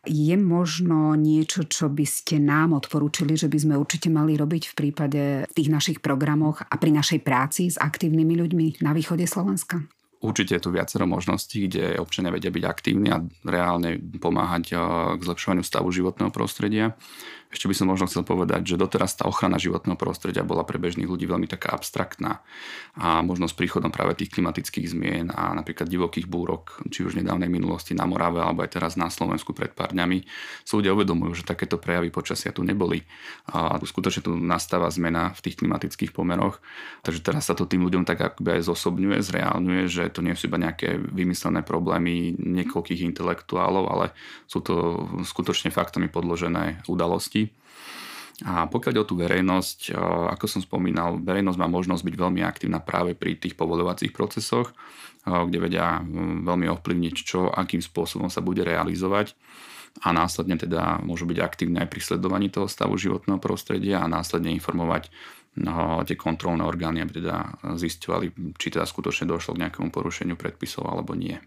Je 0.06 0.36
možno 0.38 1.18
niečo, 1.18 1.66
čo 1.66 1.90
by 1.90 2.06
ste 2.06 2.38
nám 2.38 2.78
odporúčili, 2.78 3.34
že 3.34 3.50
by 3.50 3.58
sme 3.58 3.74
určite 3.74 4.06
mali 4.06 4.38
robiť 4.38 4.70
v 4.70 4.74
prípade 4.78 5.22
tých 5.50 5.68
našich 5.72 5.98
programoch 5.98 6.62
a 6.62 6.74
pri 6.78 6.94
našej 6.94 7.20
práci 7.26 7.66
s 7.66 7.80
aktívnymi 7.82 8.34
ľuďmi 8.46 8.66
na 8.86 8.94
východe 8.94 9.26
Slovenska? 9.26 9.95
Určite 10.16 10.56
je 10.56 10.64
tu 10.64 10.70
viacero 10.72 11.04
možností, 11.04 11.68
kde 11.68 12.00
občania 12.00 12.32
vedia 12.32 12.48
byť 12.48 12.64
aktívni 12.64 13.12
a 13.12 13.20
reálne 13.44 14.00
pomáhať 14.16 14.64
eh, 14.72 14.78
k 15.16 15.20
zlepšovaniu 15.20 15.64
stavu 15.64 15.92
životného 15.92 16.32
prostredia. 16.32 16.96
Ešte 17.46 17.70
by 17.70 17.74
som 17.78 17.86
možno 17.86 18.10
chcel 18.10 18.26
povedať, 18.26 18.74
že 18.74 18.80
doteraz 18.80 19.14
tá 19.14 19.30
ochrana 19.30 19.54
životného 19.54 19.94
prostredia 19.94 20.42
bola 20.42 20.66
pre 20.66 20.82
bežných 20.82 21.06
ľudí 21.06 21.30
veľmi 21.30 21.46
taká 21.46 21.78
abstraktná 21.78 22.42
a 22.98 23.22
možno 23.22 23.46
s 23.46 23.54
príchodom 23.54 23.94
práve 23.94 24.18
tých 24.18 24.34
klimatických 24.34 24.86
zmien 24.90 25.30
a 25.30 25.54
napríklad 25.54 25.86
divokých 25.86 26.26
búrok, 26.26 26.82
či 26.90 27.06
už 27.06 27.14
v 27.14 27.22
nedávnej 27.22 27.46
minulosti 27.46 27.94
na 27.94 28.02
Morave 28.02 28.42
alebo 28.42 28.66
aj 28.66 28.74
teraz 28.74 28.98
na 28.98 29.06
Slovensku 29.06 29.54
pred 29.54 29.70
pár 29.70 29.94
dňami, 29.94 30.26
sú 30.66 30.82
ľudia 30.82 30.96
uvedomujú, 30.98 31.38
že 31.38 31.44
takéto 31.46 31.78
prejavy 31.78 32.10
počasia 32.10 32.50
tu 32.50 32.66
neboli 32.66 33.06
a 33.46 33.78
skutočne 33.78 34.26
tu 34.26 34.34
nastáva 34.34 34.90
zmena 34.90 35.30
v 35.38 35.40
tých 35.46 35.62
klimatických 35.62 36.10
pomeroch. 36.10 36.58
Takže 37.06 37.20
teraz 37.22 37.46
sa 37.46 37.54
to 37.54 37.68
tým 37.68 37.86
ľuďom 37.86 38.02
tak 38.02 38.18
akoby 38.26 38.58
aj 38.58 38.62
zosobňuje, 38.66 39.22
zreálňuje, 39.22 39.82
že 39.86 40.02
to 40.10 40.24
nie 40.24 40.34
sú 40.34 40.50
iba 40.50 40.58
nejaké 40.58 40.98
vymyslené 40.98 41.62
problémy 41.62 42.34
niekoľkých 42.42 43.06
intelektuálov, 43.14 43.84
ale 43.86 44.06
sú 44.50 44.64
to 44.64 45.06
skutočne 45.22 45.70
faktami 45.70 46.10
podložené 46.10 46.82
udalosti 46.88 47.35
a 48.44 48.68
pokiaľ 48.68 48.92
ide 48.92 49.00
o 49.00 49.08
tú 49.08 49.16
verejnosť, 49.16 49.96
ako 50.36 50.44
som 50.44 50.60
spomínal, 50.60 51.16
verejnosť 51.16 51.56
má 51.56 51.68
možnosť 51.72 52.04
byť 52.04 52.16
veľmi 52.20 52.44
aktívna 52.44 52.84
práve 52.84 53.16
pri 53.16 53.40
tých 53.40 53.56
povolovacích 53.56 54.12
procesoch, 54.12 54.76
kde 55.24 55.56
vedia 55.56 56.04
veľmi 56.44 56.68
ovplyvniť, 56.68 57.14
čo, 57.24 57.48
akým 57.48 57.80
spôsobom 57.80 58.28
sa 58.28 58.44
bude 58.44 58.60
realizovať 58.60 59.32
a 60.04 60.12
následne 60.12 60.60
teda 60.60 61.00
môžu 61.00 61.24
byť 61.24 61.38
aktívne 61.40 61.80
aj 61.80 61.88
pri 61.88 62.00
sledovaní 62.04 62.52
toho 62.52 62.68
stavu 62.68 63.00
životného 63.00 63.40
prostredia 63.40 64.04
a 64.04 64.10
následne 64.10 64.52
informovať 64.52 65.08
no, 65.56 66.04
tie 66.04 66.20
kontrolné 66.20 66.60
orgány, 66.68 67.00
aby 67.00 67.24
teda 67.24 67.64
zistovali, 67.80 68.28
či 68.60 68.68
teda 68.68 68.84
skutočne 68.84 69.24
došlo 69.24 69.56
k 69.56 69.64
nejakému 69.64 69.88
porušeniu 69.88 70.36
predpisov 70.36 70.84
alebo 70.84 71.16
nie. 71.16 71.40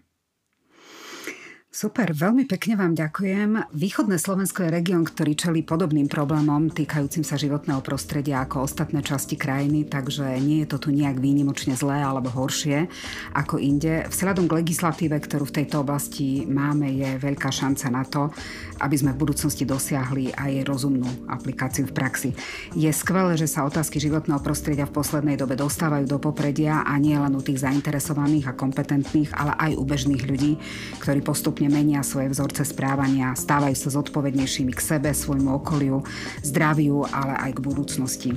Super, 1.69 2.17
veľmi 2.17 2.49
pekne 2.49 2.82
vám 2.82 2.97
ďakujem. 2.97 3.77
Východné 3.77 4.17
Slovensko 4.17 4.65
je 4.65 4.73
región, 4.73 5.05
ktorý 5.05 5.38
čelí 5.38 5.62
podobným 5.62 6.10
problémom 6.10 6.73
týkajúcim 6.73 7.21
sa 7.21 7.38
životného 7.38 7.86
prostredia 7.86 8.41
ako 8.41 8.65
ostatné 8.65 9.05
časti 9.05 9.38
krajiny, 9.38 9.86
takže 9.86 10.34
nie 10.41 10.65
je 10.65 10.73
to 10.73 10.82
tu 10.82 10.89
nejak 10.89 11.21
výnimočne 11.21 11.77
zlé 11.77 12.01
alebo 12.01 12.34
horšie 12.34 12.89
ako 13.38 13.62
inde. 13.62 14.10
Vzhľadom 14.10 14.49
k 14.49 14.65
legislatíve, 14.65 15.13
ktorú 15.21 15.45
v 15.45 15.62
tejto 15.62 15.86
oblasti 15.86 16.41
máme, 16.49 16.89
je 16.89 17.21
veľká 17.21 17.53
šanca 17.53 17.88
na 17.93 18.01
to, 18.01 18.34
aby 18.82 18.95
sme 18.97 19.13
v 19.13 19.21
budúcnosti 19.29 19.62
dosiahli 19.62 20.34
aj 20.34 20.65
rozumnú 20.65 21.29
aplikáciu 21.29 21.86
v 21.86 21.93
praxi. 21.93 22.29
Je 22.73 22.89
skvelé, 22.89 23.38
že 23.38 23.45
sa 23.45 23.62
otázky 23.69 24.01
životného 24.01 24.41
prostredia 24.41 24.89
v 24.89 24.97
poslednej 24.97 25.38
dobe 25.38 25.53
dostávajú 25.53 26.10
do 26.10 26.17
popredia 26.17 26.82
a 26.82 26.97
nie 26.97 27.13
len 27.13 27.38
u 27.38 27.45
tých 27.45 27.62
zainteresovaných 27.62 28.49
a 28.49 28.58
kompetentných, 28.58 29.38
ale 29.38 29.53
aj 29.53 29.71
u 29.77 29.84
bežných 29.86 30.25
ľudí, 30.25 30.58
ktorí 30.97 31.21
postupne 31.21 31.59
postupne 31.60 31.76
menia 31.76 32.00
svoje 32.08 32.32
vzorce 32.32 32.63
správania, 32.63 33.36
stávajú 33.36 33.76
sa 33.76 33.91
zodpovednejšími 34.00 34.72
k 34.72 34.80
sebe, 34.80 35.12
svojmu 35.12 35.60
okoliu, 35.60 36.00
zdraviu, 36.39 37.04
ale 37.04 37.36
aj 37.36 37.60
k 37.60 37.60
budúcnosti. 37.60 38.32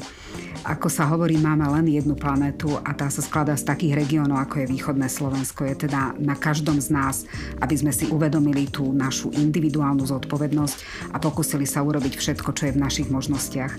Ako 0.63 0.91
sa 0.91 1.07
hovorí, 1.11 1.39
máme 1.39 1.67
len 1.71 1.87
jednu 1.91 2.19
planetu 2.19 2.79
a 2.83 2.95
tá 2.95 3.11
sa 3.11 3.23
skladá 3.23 3.59
z 3.59 3.67
takých 3.67 3.99
regiónov, 3.99 4.43
ako 4.43 4.63
je 4.63 4.71
východné 4.75 5.07
Slovensko. 5.07 5.67
Je 5.67 5.87
teda 5.87 6.15
na 6.19 6.35
každom 6.35 6.83
z 6.83 6.91
nás, 6.91 7.27
aby 7.63 7.75
sme 7.79 7.95
si 7.95 8.11
uvedomili 8.11 8.67
tú 8.71 8.91
našu 8.91 9.31
individuálnu 9.35 10.03
zodpovednosť 10.03 10.77
a 11.15 11.23
pokúsili 11.23 11.67
sa 11.67 11.83
urobiť 11.83 12.19
všetko, 12.19 12.51
čo 12.59 12.71
je 12.71 12.75
v 12.75 12.83
našich 12.83 13.07
možnostiach. 13.11 13.75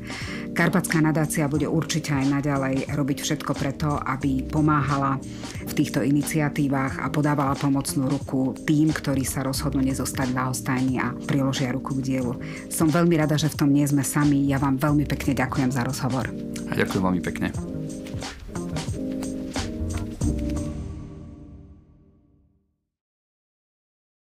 Karpatská 0.55 0.99
nadácia 1.03 1.47
bude 1.51 1.67
určite 1.67 2.15
aj 2.15 2.31
naďalej 2.31 2.75
robiť 2.95 3.17
všetko 3.23 3.51
preto, 3.55 3.99
aby 3.99 4.43
pomáhala 4.43 5.19
v 5.63 5.73
týchto 5.73 6.03
iniciatívach 6.03 6.99
a 6.99 7.07
podávala 7.07 7.55
pomocnú 7.55 8.11
ruku 8.11 8.53
tým, 8.67 8.91
ktorí 8.91 9.23
sa 9.33 9.41
rozhodnú 9.41 9.81
nezostať 9.81 10.29
ľahostajní 10.29 11.01
a 11.01 11.09
priložia 11.25 11.73
ruku 11.73 11.97
k 11.97 12.05
dielu. 12.13 12.37
Som 12.69 12.93
veľmi 12.93 13.17
rada, 13.17 13.33
že 13.33 13.49
v 13.49 13.65
tom 13.65 13.73
nie 13.73 13.89
sme 13.89 14.05
sami. 14.05 14.45
Ja 14.45 14.61
vám 14.61 14.77
veľmi 14.77 15.09
pekne 15.09 15.33
ďakujem 15.33 15.73
za 15.73 15.81
rozhovor. 15.81 16.29
A 16.69 16.77
ďakujem 16.77 17.01
veľmi 17.01 17.21
pekne. 17.25 17.49